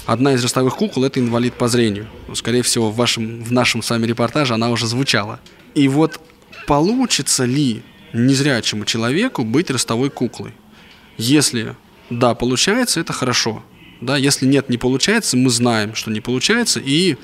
Одна 0.05 0.33
из 0.33 0.43
ростовых 0.43 0.75
кукол– 0.75 1.03
это 1.05 1.19
инвалид 1.19 1.53
по 1.53 1.67
зрению. 1.67 2.07
Скорее 2.33 2.63
всего, 2.63 2.89
в, 2.91 2.95
вашем, 2.95 3.43
в 3.43 3.51
нашем 3.51 3.81
с 3.81 3.89
вами 3.89 4.05
репортаже 4.05 4.53
она 4.53 4.69
уже 4.69 4.87
звучала. 4.87 5.39
И 5.75 5.87
вот 5.87 6.19
получится 6.67 7.45
ли 7.45 7.83
незрячему 8.13 8.85
человеку 8.85 9.43
быть 9.43 9.69
ростовой 9.69 10.09
куклой. 10.09 10.53
Если 11.17 11.75
да, 12.11 12.35
получается, 12.35 12.99
это 12.99 13.13
хорошо. 13.13 13.63
Да, 14.01 14.17
если 14.17 14.45
нет, 14.45 14.67
не 14.67 14.77
получается, 14.77 15.37
мы 15.37 15.49
знаем, 15.49 15.95
что 15.95 16.11
не 16.11 16.19
получается, 16.19 16.81
и 16.83 17.15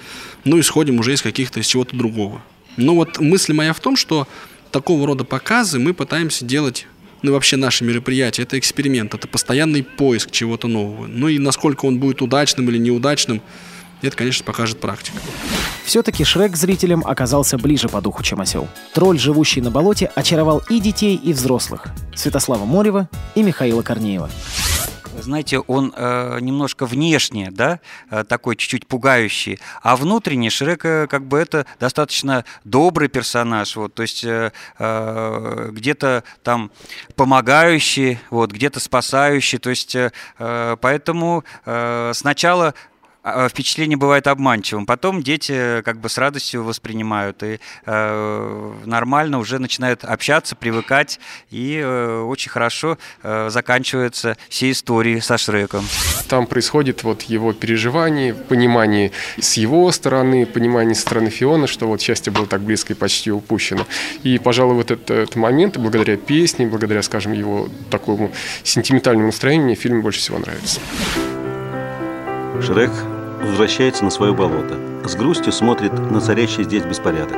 ну, 0.46 0.60
исходим 0.60 1.00
уже 1.00 1.14
из 1.14 1.22
каких-то, 1.22 1.60
из 1.60 1.68
чего-то 1.68 1.98
другого. 1.98 2.42
Но 2.78 2.96
вот 2.96 3.20
мысль 3.20 3.52
моя 3.54 3.74
в 3.74 3.80
том, 3.82 3.98
что 3.98 4.28
такого 4.72 5.06
рода 5.06 5.26
показы 5.26 5.78
мы 5.78 5.94
пытаемся 5.94 6.46
делать 6.46 6.88
ну 7.24 7.32
и 7.32 7.34
вообще 7.34 7.58
наши 7.58 7.84
мероприятия, 7.84 8.44
это 8.44 8.60
эксперимент, 8.60 9.16
это 9.16 9.28
постоянный 9.28 9.84
поиск 9.84 10.30
чего-то 10.30 10.68
нового. 10.68 11.08
Ну 11.08 11.28
и 11.28 11.40
насколько 11.40 11.86
он 11.86 11.98
будет 11.98 12.22
удачным 12.22 12.70
или 12.70 12.78
неудачным, 12.78 13.42
это, 14.02 14.16
конечно, 14.16 14.46
покажет 14.46 14.80
практика. 14.80 15.18
Все-таки 15.86 16.24
Шрек 16.24 16.56
зрителям 16.56 17.04
оказался 17.06 17.58
ближе 17.58 17.90
по 17.90 18.02
духу, 18.02 18.24
чем 18.24 18.42
осел. 18.42 18.68
Тролль, 18.94 19.20
живущий 19.20 19.62
на 19.62 19.72
болоте, 19.72 20.12
очаровал 20.16 20.62
и 20.70 20.80
детей, 20.80 21.16
и 21.16 21.34
взрослых. 21.34 21.88
Святослава 22.16 22.66
Морева 22.66 23.10
и 23.36 23.44
Михаила 23.44 23.82
Корнеева 23.82 24.30
знаете, 25.22 25.60
он 25.60 25.94
э, 25.96 26.40
немножко 26.42 26.86
внешне, 26.86 27.50
да, 27.52 27.80
э, 28.10 28.24
такой 28.24 28.56
чуть-чуть 28.56 28.88
пугающий, 28.88 29.60
а 29.82 29.96
внутренне 29.96 30.50
Шрек 30.50 30.86
э, 30.86 31.08
как 31.08 31.26
бы 31.26 31.38
это 31.38 31.66
достаточно 31.80 32.46
добрый 32.64 33.10
персонаж, 33.10 33.76
вот, 33.76 33.94
то 33.94 34.04
есть 34.04 34.24
э, 34.24 34.52
э, 34.80 35.70
где-то 35.72 36.24
там 36.44 36.72
помогающий, 37.16 38.20
вот, 38.30 38.52
где-то 38.52 38.80
спасающий, 38.80 39.58
то 39.58 39.70
есть 39.70 39.96
э, 39.96 40.12
э 40.40 40.78
поэтому 40.80 41.44
э, 41.66 42.12
сначала 42.14 42.74
впечатление 43.50 43.98
бывает 43.98 44.28
обманчивым. 44.28 44.86
Потом 44.86 45.22
дети 45.24 45.82
как 45.84 46.00
бы 46.00 46.10
с 46.10 46.18
радостью 46.18 46.64
воспринимают 46.64 47.44
и 47.44 47.60
э, 47.86 48.74
нормально 48.86 49.40
уже 49.40 49.60
начинают 49.60 50.04
общаться, 50.04 50.56
привыкать, 50.56 51.20
и 51.50 51.80
э, 51.84 52.22
очень 52.22 52.50
хорошо 52.52 52.98
э, 53.24 53.50
заканчиваются 53.50 54.38
все 54.50 54.72
истории 54.72 55.20
со 55.20 55.38
Шреком. 55.38 55.86
Там 56.30 56.48
происходит 56.48 57.04
вот 57.04 57.24
его 57.24 57.54
переживание, 57.54 58.34
понимание 58.34 59.12
с 59.40 59.58
его 59.58 59.92
стороны, 59.92 60.46
понимание 60.46 60.96
со 60.96 61.02
стороны 61.02 61.30
Фиона, 61.30 61.68
что 61.68 61.88
вот 61.88 62.02
счастье 62.02 62.32
было 62.32 62.46
так 62.46 62.62
близко 62.62 62.94
и 62.94 62.96
почти 62.96 63.32
упущено. 63.32 63.86
И, 64.24 64.38
пожалуй, 64.40 64.76
вот 64.76 64.92
этот, 64.92 65.10
этот 65.12 65.36
момент, 65.36 65.78
благодаря 65.78 66.18
песне, 66.18 66.68
благодаря, 66.68 67.02
скажем, 67.02 67.34
его 67.34 67.70
такому 67.90 68.32
сентиментальному 68.64 69.28
настроению, 69.28 69.66
мне 69.68 69.76
фильм 69.76 70.02
больше 70.02 70.20
всего 70.20 70.40
нравится. 70.40 70.80
Шрек 72.62 72.92
возвращается 73.42 74.04
на 74.04 74.10
свое 74.10 74.34
болото. 74.34 74.78
С 75.06 75.16
грустью 75.16 75.54
смотрит 75.54 75.94
на 75.94 76.20
царящий 76.20 76.64
здесь 76.64 76.84
беспорядок. 76.84 77.38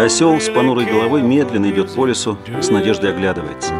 Осел 0.00 0.40
с 0.40 0.48
понурой 0.50 0.84
головой 0.84 1.22
медленно 1.22 1.70
идет 1.70 1.94
по 1.94 2.06
лесу, 2.06 2.36
с 2.60 2.68
надеждой 2.70 3.10
оглядывается. 3.10 3.72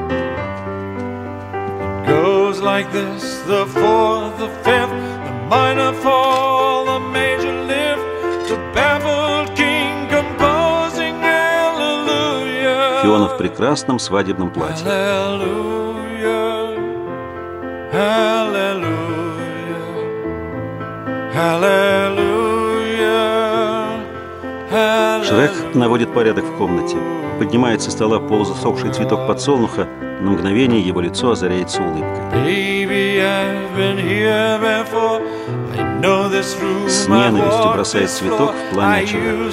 like 2.65 2.91
this, 2.93 3.41
the 3.43 3.67
fourth, 3.67 4.39
the 4.39 4.49
fifth, 4.65 4.91
the 5.27 5.33
minor 5.51 5.93
fall, 5.93 6.87
the 6.87 6.99
major 7.13 7.24
в 13.35 13.39
прекрасном 13.39 13.99
свадебном 13.99 14.51
платье. 14.51 14.87
Шрек 25.25 25.75
наводит 25.75 26.13
порядок 26.15 26.45
в 26.45 26.57
комнате. 26.57 26.97
Поднимает 27.39 27.83
со 27.83 27.91
стола 27.91 28.21
полузасохший 28.21 28.93
цветок 28.93 29.27
подсолнуха, 29.27 29.89
на 30.21 30.31
мгновение 30.31 30.81
его 30.81 31.01
лицо 31.01 31.33
озаряется 31.33 31.83
улыбкой. 31.83 32.23
С 36.89 37.09
ненавистью 37.09 37.73
бросает 37.73 38.11
цветок 38.11 38.53
в 38.55 38.75
пламя 38.75 39.03
очага. 39.03 39.51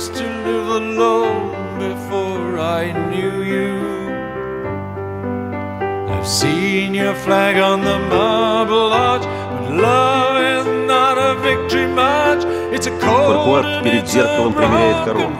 I've 6.13 6.27
seen 6.27 6.93
your 6.93 7.15
flag 7.15 7.57
on 7.57 7.81
the 7.81 7.97
marble 7.97 8.93
arch, 8.93 9.23
but 9.23 9.71
love 9.71 10.37
is 10.55 10.65
not 10.87 11.17
a 11.17 11.33
victory 11.41 11.87
march. 11.87 12.43
It's 12.71 12.85
a 12.85 12.91
cold 12.99 13.83
перед 13.83 14.07
зеркалом 14.07 14.53
примеряет 14.53 15.05
корону. 15.05 15.35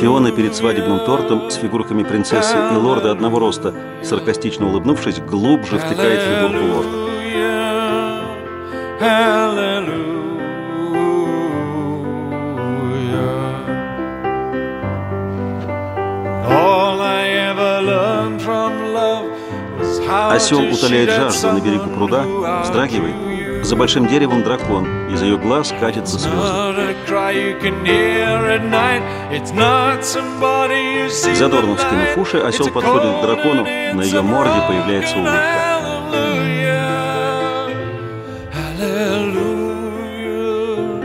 Фиона 0.00 0.30
перед 0.30 0.54
свадебным 0.54 1.00
тортом 1.04 1.50
с 1.50 1.54
фигурками 1.56 2.04
принцессы 2.04 2.56
и 2.72 2.76
лорда 2.76 3.10
одного 3.10 3.40
роста, 3.40 3.74
саркастично 4.02 4.68
улыбнувшись, 4.68 5.18
глубже 5.18 5.78
втыкает 5.78 6.20
фигурку 6.20 6.64
лорда. 6.72 7.04
Осел 20.08 20.60
утоляет 20.60 21.10
жажду 21.10 21.52
на 21.52 21.60
берегу 21.60 21.90
пруда, 21.90 22.24
вздрагивает 22.62 23.64
за 23.64 23.76
большим 23.76 24.06
деревом 24.06 24.42
дракон, 24.42 25.08
из 25.08 25.22
ее 25.22 25.38
глаз 25.38 25.72
катятся 25.80 26.18
слезы. 26.18 26.36
Задорно 31.34 31.76
вскинув 31.76 32.18
уши, 32.18 32.38
осел 32.38 32.68
подходит 32.68 33.18
к 33.18 33.22
дракону, 33.22 33.64
на 33.64 34.02
ее 34.02 34.20
морде 34.20 34.60
появляется 34.68 35.16
улыбка. 35.16 35.64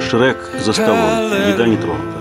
Шрек 0.09 0.38
за 0.59 0.73
столом, 0.73 1.31
еда 1.47 1.65
не 1.67 1.77
тронута. 1.77 2.18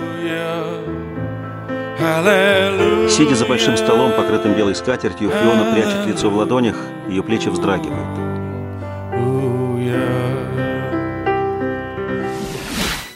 Сидя 1.99 3.35
за 3.35 3.45
большим 3.45 3.77
столом, 3.77 4.13
покрытым 4.13 4.55
белой 4.55 4.77
скатертью, 4.77 5.31
Фиона 5.31 5.73
прячет 5.73 6.07
лицо 6.07 6.31
в 6.31 6.37
ладонях, 6.37 6.77
ее 7.09 7.25
плечи 7.25 7.49
вздрагивают. 7.49 8.07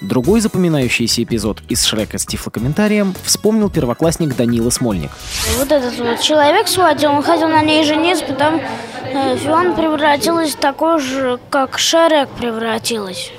Другой 0.00 0.40
запоминающийся 0.40 1.22
эпизод 1.22 1.62
из 1.68 1.84
Шрека 1.84 2.18
с 2.18 2.26
тифлокомментарием 2.26 3.14
вспомнил 3.22 3.70
первоклассник 3.70 4.34
Данила 4.34 4.70
Смольник. 4.70 5.10
Вот 5.58 5.70
этот 5.70 5.96
вот 5.98 6.20
человек 6.20 6.66
свадил, 6.66 7.12
он 7.12 7.22
хотел 7.22 7.48
на 7.48 7.62
ней 7.62 7.84
жениться, 7.84 8.26
потом 8.26 8.60
э, 9.04 9.36
Фион 9.38 9.76
превратилась 9.76 10.54
в 10.54 10.56
такой 10.56 11.00
же, 11.00 11.38
как 11.50 11.78
Шрек 11.78 12.28
превратилась. 12.30 13.30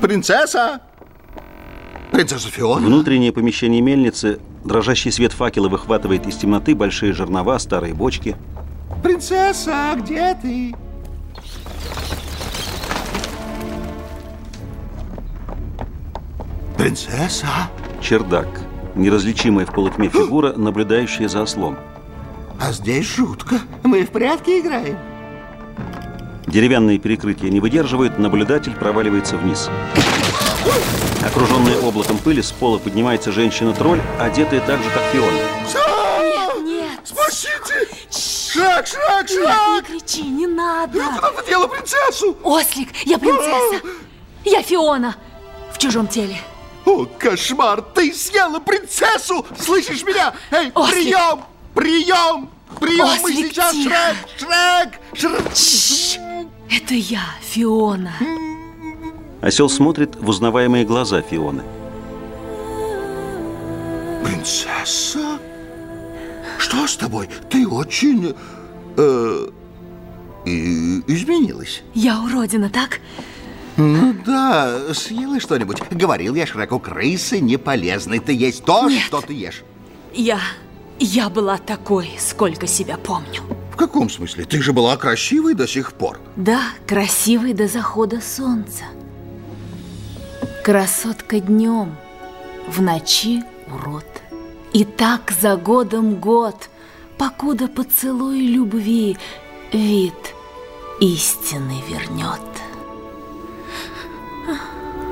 Принцесса! 0.00 0.80
Принцесса 2.10 2.48
Фиона? 2.48 2.86
Внутреннее 2.86 3.30
помещение 3.30 3.82
мельницы, 3.82 4.40
дрожащий 4.64 5.12
свет 5.12 5.32
факела 5.32 5.68
выхватывает 5.68 6.26
из 6.26 6.36
темноты 6.36 6.74
большие 6.74 7.12
жернова, 7.12 7.58
старые 7.58 7.94
бочки. 7.94 8.36
Принцесса, 9.02 9.94
где 9.96 10.34
ты? 10.40 10.74
Принцесса? 16.76 17.46
Чердак. 18.00 18.48
Неразличимая 18.94 19.66
в 19.66 19.72
полутьме 19.72 20.08
фигура, 20.08 20.52
наблюдающая 20.52 21.28
за 21.28 21.42
ослом. 21.42 21.76
А 22.60 22.72
здесь 22.72 23.06
жутко. 23.06 23.56
Мы 23.82 24.04
в 24.04 24.10
прятки 24.10 24.60
играем. 24.60 24.96
Деревянные 26.46 26.98
перекрытия 26.98 27.50
не 27.50 27.60
выдерживают, 27.60 28.18
наблюдатель 28.18 28.74
проваливается 28.74 29.36
вниз. 29.36 29.68
Окруженная 31.24 31.78
облаком 31.78 32.18
пыли, 32.18 32.42
с 32.42 32.52
пола 32.52 32.78
поднимается 32.78 33.32
женщина-тролль, 33.32 34.00
одетая 34.20 34.60
так 34.60 34.82
же, 34.82 34.90
как 34.90 35.02
Фиона. 35.12 35.38
Нет, 36.20 36.64
нет! 36.64 37.00
Спасите! 37.02 37.88
Шаг, 38.10 38.86
шаг, 38.86 39.28
шаг! 39.28 39.28
Нет, 39.28 39.88
не 39.88 40.00
кричи, 40.00 40.22
не 40.22 40.46
надо! 40.46 40.98
Я 40.98 41.14
куда 41.16 41.30
подела 41.30 41.66
принцессу? 41.66 42.36
Ослик, 42.42 42.88
я 43.04 43.18
принцесса! 43.18 43.80
Я 44.44 44.62
Фиона! 44.62 45.16
В 45.72 45.78
чужом 45.78 46.06
теле. 46.08 46.36
О, 46.84 47.06
кошмар! 47.06 47.80
Ты 47.80 48.12
съела 48.12 48.60
принцессу! 48.60 49.46
Слышишь 49.58 50.04
меня? 50.04 50.34
Эй, 50.50 50.70
Ослик. 50.74 50.94
прием! 51.04 51.44
Прием! 51.74 52.50
Прием! 52.78 53.06
Ослик, 53.06 53.22
Мы 53.22 53.32
сейчас 53.34 53.72
тихо. 53.72 53.96
Шрек! 54.36 55.00
Шрек! 55.14 55.56
Шрек! 55.56 56.50
Это 56.70 56.94
я, 56.94 57.22
Фиона. 57.40 58.12
Осел 59.44 59.68
смотрит 59.68 60.16
в 60.16 60.26
узнаваемые 60.30 60.86
глаза 60.86 61.20
Фионы. 61.20 61.62
Принцесса? 64.24 65.38
Что 66.56 66.86
с 66.86 66.96
тобой? 66.96 67.28
Ты 67.50 67.68
очень... 67.68 68.34
Э, 68.96 69.48
и, 70.46 71.00
изменилась. 71.06 71.82
Я 71.92 72.22
уродина, 72.22 72.70
так? 72.70 73.00
Ну 73.76 74.14
да, 74.24 74.94
съела 74.94 75.38
что-нибудь. 75.38 75.82
Говорил 75.90 76.34
я 76.36 76.46
Шреку, 76.46 76.78
крысы 76.78 77.40
не 77.40 77.58
полезны. 77.58 78.20
Ты 78.20 78.32
есть 78.32 78.64
то, 78.64 78.88
Нет. 78.88 79.02
что 79.02 79.20
ты 79.20 79.34
ешь. 79.34 79.62
Я... 80.14 80.40
я 80.98 81.28
была 81.28 81.58
такой, 81.58 82.12
сколько 82.18 82.66
себя 82.66 82.96
помню. 82.96 83.42
В 83.74 83.76
каком 83.76 84.08
смысле? 84.08 84.46
Ты 84.46 84.62
же 84.62 84.72
была 84.72 84.96
красивой 84.96 85.52
до 85.52 85.68
сих 85.68 85.92
пор. 85.92 86.18
Да, 86.34 86.62
красивой 86.86 87.52
до 87.52 87.68
захода 87.68 88.22
солнца. 88.22 88.84
Красотка 90.64 91.40
днем, 91.40 91.94
в 92.66 92.80
ночи 92.80 93.42
урод. 93.70 94.06
И 94.72 94.86
так 94.86 95.30
за 95.30 95.56
годом 95.56 96.14
год, 96.14 96.70
покуда 97.18 97.68
поцелуй 97.68 98.40
любви 98.40 99.18
вид 99.74 100.14
истины 101.00 101.82
вернет. 101.86 102.40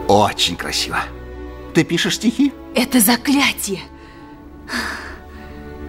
Очень 0.08 0.56
красиво. 0.56 1.00
Ты 1.74 1.84
пишешь 1.84 2.14
стихи? 2.14 2.54
Это 2.74 3.00
заклятие. 3.00 3.82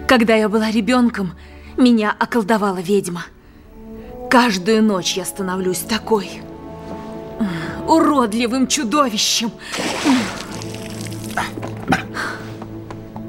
Когда 0.06 0.34
я 0.34 0.50
была 0.50 0.70
ребенком, 0.70 1.32
меня 1.78 2.14
околдовала 2.20 2.82
ведьма. 2.82 3.24
Каждую 4.30 4.82
ночь 4.82 5.16
я 5.16 5.24
становлюсь 5.24 5.78
такой 5.78 6.42
уродливым 7.88 8.66
чудовищем. 8.66 9.52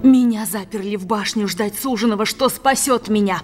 Меня 0.03 0.45
заперли 0.45 0.95
в 0.95 1.05
башню 1.05 1.47
ждать 1.47 1.79
суженого, 1.79 2.25
что 2.25 2.49
спасет 2.49 3.07
меня. 3.07 3.41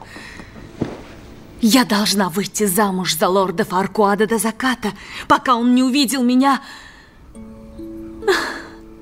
Я 1.59 1.85
должна 1.85 2.29
выйти 2.29 2.65
замуж 2.65 3.15
за 3.15 3.27
лорда 3.27 3.65
Фаркуада 3.65 4.27
до 4.27 4.37
заката, 4.37 4.93
пока 5.27 5.55
он 5.55 5.75
не 5.75 5.83
увидел 5.83 6.23
меня 6.23 6.61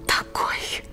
такой. 0.06 0.84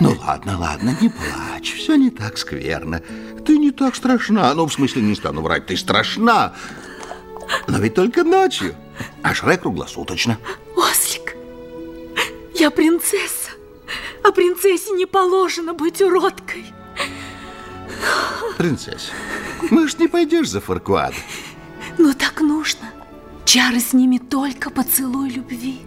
Ну 0.00 0.16
ладно, 0.26 0.58
ладно, 0.58 0.96
не 1.00 1.08
плачь, 1.08 1.74
все 1.74 1.96
не 1.96 2.10
так 2.10 2.38
скверно. 2.38 3.02
Ты 3.44 3.58
не 3.58 3.70
так 3.70 3.94
страшна, 3.94 4.54
ну 4.54 4.66
в 4.66 4.72
смысле 4.72 5.02
не 5.02 5.14
стану 5.14 5.42
врать, 5.42 5.66
ты 5.66 5.76
страшна. 5.76 6.54
Но 7.68 7.78
ведь 7.78 7.94
только 7.94 8.24
ночью, 8.24 8.74
а 9.22 9.34
Шрек 9.34 9.62
круглосуточно. 9.62 10.38
Ослик, 10.76 11.36
я 12.54 12.70
принцесса, 12.70 13.50
а 14.22 14.32
принцессе 14.32 14.92
не 14.92 15.06
положено 15.06 15.74
быть 15.74 16.00
уродкой. 16.00 16.64
Принцесса, 18.58 19.12
может, 19.70 19.98
не 19.98 20.08
пойдешь 20.08 20.50
за 20.50 20.60
Фаркуада? 20.60 21.16
Ну 21.98 22.12
так 22.14 22.40
нужно. 22.40 22.90
Чары 23.44 23.80
снимет 23.80 24.28
только 24.28 24.70
поцелуй 24.70 25.30
любви. 25.30 25.80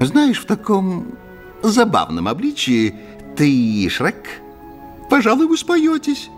Знаешь, 0.00 0.40
в 0.40 0.46
таком 0.46 1.16
забавном 1.62 2.28
обличии 2.28 2.94
ты 3.36 3.50
и 3.50 3.88
Шрек, 3.88 4.26
пожалуй, 5.10 5.46
вы 5.46 5.56
споетесь. 5.56 6.30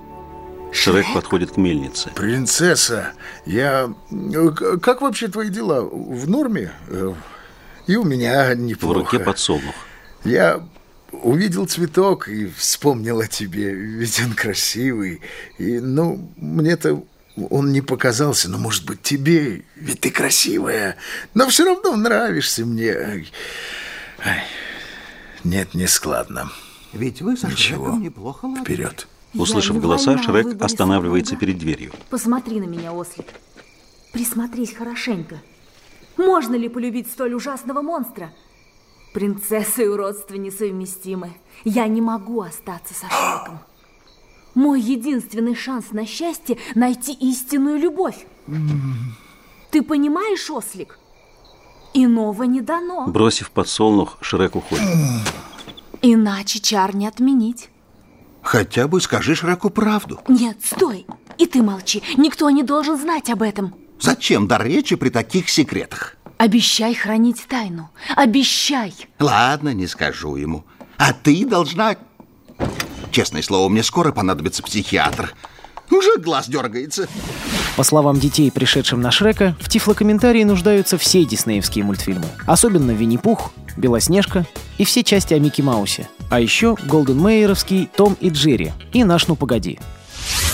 Шрек 0.73 1.07
подходит 1.15 1.53
к 1.53 1.57
мельнице. 1.57 2.11
Принцесса, 2.15 3.13
я... 3.47 3.93
Как 4.83 5.01
вообще 5.01 5.29
твои 5.29 5.49
дела? 5.49 5.81
В 5.83 6.29
норме? 6.29 6.73
Э, 6.89 7.15
И 7.87 7.97
у 7.97 8.05
меня 8.05 8.55
неплохо. 8.55 8.95
В 8.95 8.99
руке 8.99 9.19
подсолнух. 9.19 9.75
Я 10.25 10.67
увидел 11.11 11.67
цветок 11.67 12.29
и 12.29 12.47
вспомнил 12.47 13.21
о 13.21 13.27
тебе, 13.27 13.73
ведь 13.73 14.21
он 14.21 14.35
красивый. 14.35 15.23
И, 15.59 15.79
ну, 15.81 16.31
мне-то 16.37 17.03
он 17.51 17.73
не 17.73 17.81
показался, 17.81 18.51
но, 18.51 18.59
может 18.59 18.85
быть, 18.85 19.03
тебе, 19.03 19.65
ведь 19.77 20.01
ты 20.01 20.11
красивая. 20.11 20.97
Но 21.35 21.49
все 21.49 21.65
равно 21.65 21.97
нравишься 21.97 22.67
мне. 22.67 22.93
Ай, 22.93 24.45
нет, 25.45 25.75
не 25.75 25.87
складно. 25.87 26.51
Ведь 26.93 27.23
вы 27.23 27.37
со 27.37 27.49
Ничего. 27.49 27.93
Неплохо 27.97 28.47
ладите. 28.47 28.65
Вперед. 28.65 29.07
Услышав 29.35 29.81
голоса, 29.81 30.19
Шрек 30.19 30.61
останавливается 30.63 31.37
перед 31.37 31.59
дверью. 31.59 31.93
Посмотри 32.11 32.61
на 32.61 32.65
меня, 32.65 32.93
ослик. 32.93 33.27
Присмотрись 34.13 34.73
хорошенько. 34.73 35.41
Можно 36.17 36.57
ли 36.57 36.69
полюбить 36.69 37.11
столь 37.11 37.35
ужасного 37.35 37.83
монстра? 37.83 38.33
Принцесса 39.13 39.83
и 39.83 39.87
уродство 39.87 40.35
несовместимы. 40.35 41.33
Я 41.65 41.87
не 41.87 42.01
могу 42.01 42.41
остаться 42.41 42.95
со 42.95 43.07
Шреком. 43.07 43.61
Мой 44.55 44.81
единственный 44.81 45.55
шанс 45.55 45.93
на 45.93 46.07
счастье– 46.07 46.59
найти 46.75 47.13
истинную 47.13 47.79
любовь. 47.79 48.27
Ты 49.71 49.83
понимаешь, 49.83 50.51
ослик? 50.51 50.99
Иного 51.95 52.45
не 52.45 52.61
дано. 52.61 53.07
Бросив 53.07 53.51
подсолнух, 53.51 54.19
Шрек 54.21 54.57
уходит. 54.57 54.85
Иначе 56.03 56.61
чар 56.61 56.95
не 56.95 57.07
отменить. 57.07 57.71
Хотя 58.49 58.89
бы 58.89 58.99
скажи 59.03 59.35
Шреку 59.35 59.69
правду. 59.69 60.23
Нет, 60.27 60.57
стой. 60.65 61.05
И 61.37 61.45
ты 61.45 61.63
молчи. 61.63 62.03
Никто 62.17 62.49
не 62.49 62.63
должен 62.63 62.97
знать 62.99 63.29
об 63.29 63.43
этом. 63.43 63.75
Зачем 64.01 64.49
дар 64.49 64.65
речи 64.65 64.97
при 64.97 65.11
таких 65.11 65.51
секретах? 65.51 66.17
Обещай 66.39 66.95
хранить 66.95 67.45
тайну. 67.47 67.91
Обещай. 68.17 68.95
Ладно, 69.19 69.75
не 69.75 69.87
скажу 69.87 70.37
ему. 70.37 70.65
А 70.97 71.13
ты 71.13 71.45
должна... 71.45 71.97
Честное 73.11 73.43
слово, 73.43 73.69
мне 73.69 73.83
скоро 73.83 74.13
понадобится 74.13 74.63
психиатр. 74.63 75.35
Уже 75.91 76.17
глаз 76.17 76.49
дергается. 76.49 77.07
По 77.79 77.85
словам 77.85 78.19
детей, 78.19 78.51
пришедшим 78.51 79.01
на 79.01 79.13
Шрека, 79.13 79.57
в 79.61 79.69
тифлокомментарии 79.69 80.43
нуждаются 80.43 80.99
все 80.99 81.25
диснеевские 81.25 81.85
мультфильмы. 81.85 82.27
Особенно 82.45 82.91
Винни-Пух, 82.91 83.53
Белоснежка 83.77 84.49
и 84.79 84.85
все 84.85 85.05
части 85.05 85.33
о 85.33 85.39
Микки 85.39 85.63
Маусе. 85.63 86.09
А 86.29 86.41
еще 86.41 86.75
Голден 86.87 87.21
Мейеровский 87.21 87.89
Том 87.97 88.17
и 88.21 88.31
Джерри 88.31 88.73
и 88.93 89.05
Наш 89.05 89.29
ну 89.29 89.37
погоди. 89.37 89.79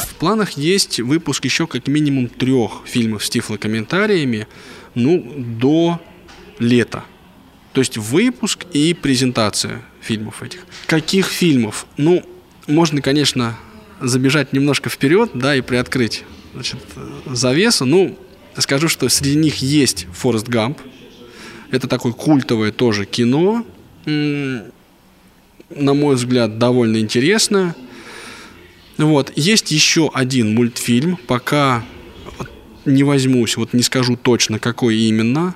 В 0.07 0.17
планах 0.17 0.59
есть 0.59 1.01
выпуск 1.01 1.47
еще 1.47 1.67
как 1.67 1.87
минимум 1.87 2.29
трех 2.29 2.83
фильмов 2.85 3.25
с 3.25 3.31
тифлокомментариями, 3.31 4.47
ну, 4.95 5.25
до 5.35 6.03
лета. 6.59 7.05
То 7.73 7.81
есть 7.81 7.97
выпуск 7.97 8.67
и 8.75 8.93
презентация 8.93 9.81
фильмов 10.03 10.43
этих. 10.43 10.67
Каких 10.85 11.29
фильмов? 11.29 11.87
Ну, 11.97 12.23
можно, 12.67 13.01
конечно, 13.01 13.57
забежать 14.03 14.53
немножко 14.53 14.91
вперед, 14.91 15.31
да, 15.33 15.57
и 15.57 15.63
приоткрыть 15.63 16.25
значит, 16.55 16.79
завесу. 17.27 17.85
Ну, 17.85 18.19
скажу, 18.57 18.89
что 18.89 19.09
среди 19.09 19.37
них 19.37 19.57
есть 19.57 20.07
Форест 20.13 20.49
Гамп. 20.49 20.79
Это 21.71 21.89
такое 21.89 22.13
культовое 22.13 22.73
тоже 22.73 23.05
кино. 23.05 23.67
На 24.07 25.95
мой 25.95 26.15
взгляд, 26.15 26.59
довольно 26.59 26.99
интересное. 26.99 27.75
Вот. 28.97 29.33
Есть 29.35 29.73
еще 29.73 30.11
один 30.15 30.55
мультфильм, 30.55 31.19
пока 31.27 31.85
не 32.85 33.03
возьмусь, 33.03 33.57
вот 33.57 33.73
не 33.73 33.83
скажу 33.83 34.17
точно, 34.17 34.59
какой 34.59 34.97
именно, 34.97 35.55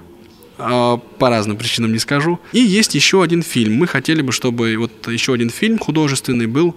а, 0.56 0.96
по 0.96 1.28
разным 1.28 1.56
причинам 1.56 1.92
не 1.92 1.98
скажу. 1.98 2.40
И 2.52 2.58
есть 2.58 2.94
еще 2.94 3.22
один 3.22 3.42
фильм. 3.42 3.74
Мы 3.74 3.86
хотели 3.86 4.22
бы, 4.22 4.32
чтобы 4.32 4.76
вот 4.76 5.08
еще 5.08 5.34
один 5.34 5.50
фильм 5.50 5.78
художественный 5.78 6.46
был 6.46 6.74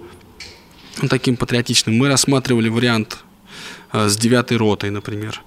таким 1.08 1.36
патриотичным. 1.36 1.96
Мы 1.96 2.08
рассматривали 2.08 2.68
вариант 2.68 3.24
с 3.92 4.16
девятой 4.16 4.56
ротой, 4.56 4.90
например. 4.90 5.42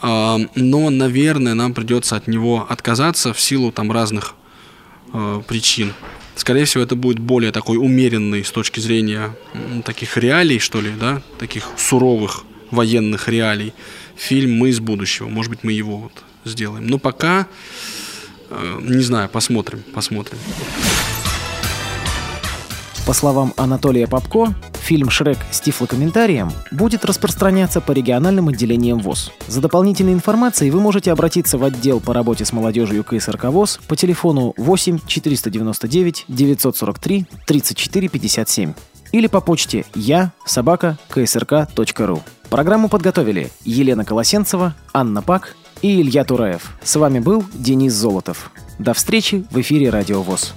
А, 0.00 0.38
Но, 0.54 0.90
наверное, 0.90 1.54
нам 1.54 1.74
придется 1.74 2.16
от 2.16 2.28
него 2.28 2.66
отказаться 2.68 3.32
в 3.32 3.40
силу 3.40 3.72
там 3.72 3.90
разных 3.90 4.34
а, 5.12 5.40
причин. 5.40 5.92
Скорее 6.36 6.66
всего, 6.66 6.84
это 6.84 6.94
будет 6.94 7.18
более 7.18 7.50
такой 7.50 7.78
умеренный 7.78 8.44
с 8.44 8.52
точки 8.52 8.78
зрения 8.78 9.34
таких 9.84 10.16
реалий, 10.16 10.60
что 10.60 10.80
ли, 10.80 10.92
да, 10.98 11.20
таких 11.38 11.68
суровых 11.76 12.44
военных 12.70 13.28
реалий. 13.28 13.74
Фильм 14.16 14.56
«Мы 14.56 14.68
из 14.68 14.78
будущего». 14.78 15.28
Может 15.28 15.50
быть, 15.50 15.64
мы 15.64 15.72
его 15.72 15.96
вот 15.96 16.12
сделаем. 16.44 16.86
Но 16.86 16.98
пока, 16.98 17.48
э, 18.50 18.78
не 18.82 19.02
знаю, 19.02 19.28
посмотрим, 19.28 19.82
посмотрим. 19.92 20.38
По 23.08 23.14
словам 23.14 23.54
Анатолия 23.56 24.06
Попко, 24.06 24.54
фильм 24.74 25.08
«Шрек» 25.08 25.38
с 25.50 25.62
тифлокомментарием 25.62 26.52
будет 26.70 27.06
распространяться 27.06 27.80
по 27.80 27.92
региональным 27.92 28.48
отделениям 28.48 28.98
ВОЗ. 28.98 29.32
За 29.46 29.62
дополнительной 29.62 30.12
информацией 30.12 30.70
вы 30.70 30.82
можете 30.82 31.10
обратиться 31.10 31.56
в 31.56 31.64
отдел 31.64 32.00
по 32.00 32.12
работе 32.12 32.44
с 32.44 32.52
молодежью 32.52 33.02
КСРК 33.04 33.44
ВОЗ 33.44 33.80
по 33.88 33.96
телефону 33.96 34.52
8 34.58 34.98
499 35.06 36.26
943 36.28 37.26
34 37.46 38.08
57 38.10 38.74
или 39.12 39.26
по 39.26 39.40
почте 39.40 39.86
я 39.94 40.32
собака 40.44 40.98
КСРК.ру. 41.08 42.22
Программу 42.50 42.90
подготовили 42.90 43.50
Елена 43.64 44.04
Колосенцева, 44.04 44.74
Анна 44.92 45.22
Пак 45.22 45.56
и 45.80 46.02
Илья 46.02 46.24
Тураев. 46.24 46.74
С 46.82 46.94
вами 46.96 47.20
был 47.20 47.42
Денис 47.54 47.94
Золотов. 47.94 48.50
До 48.78 48.92
встречи 48.92 49.46
в 49.50 49.58
эфире 49.58 49.88
Радио 49.88 50.20
ВОЗ. 50.20 50.52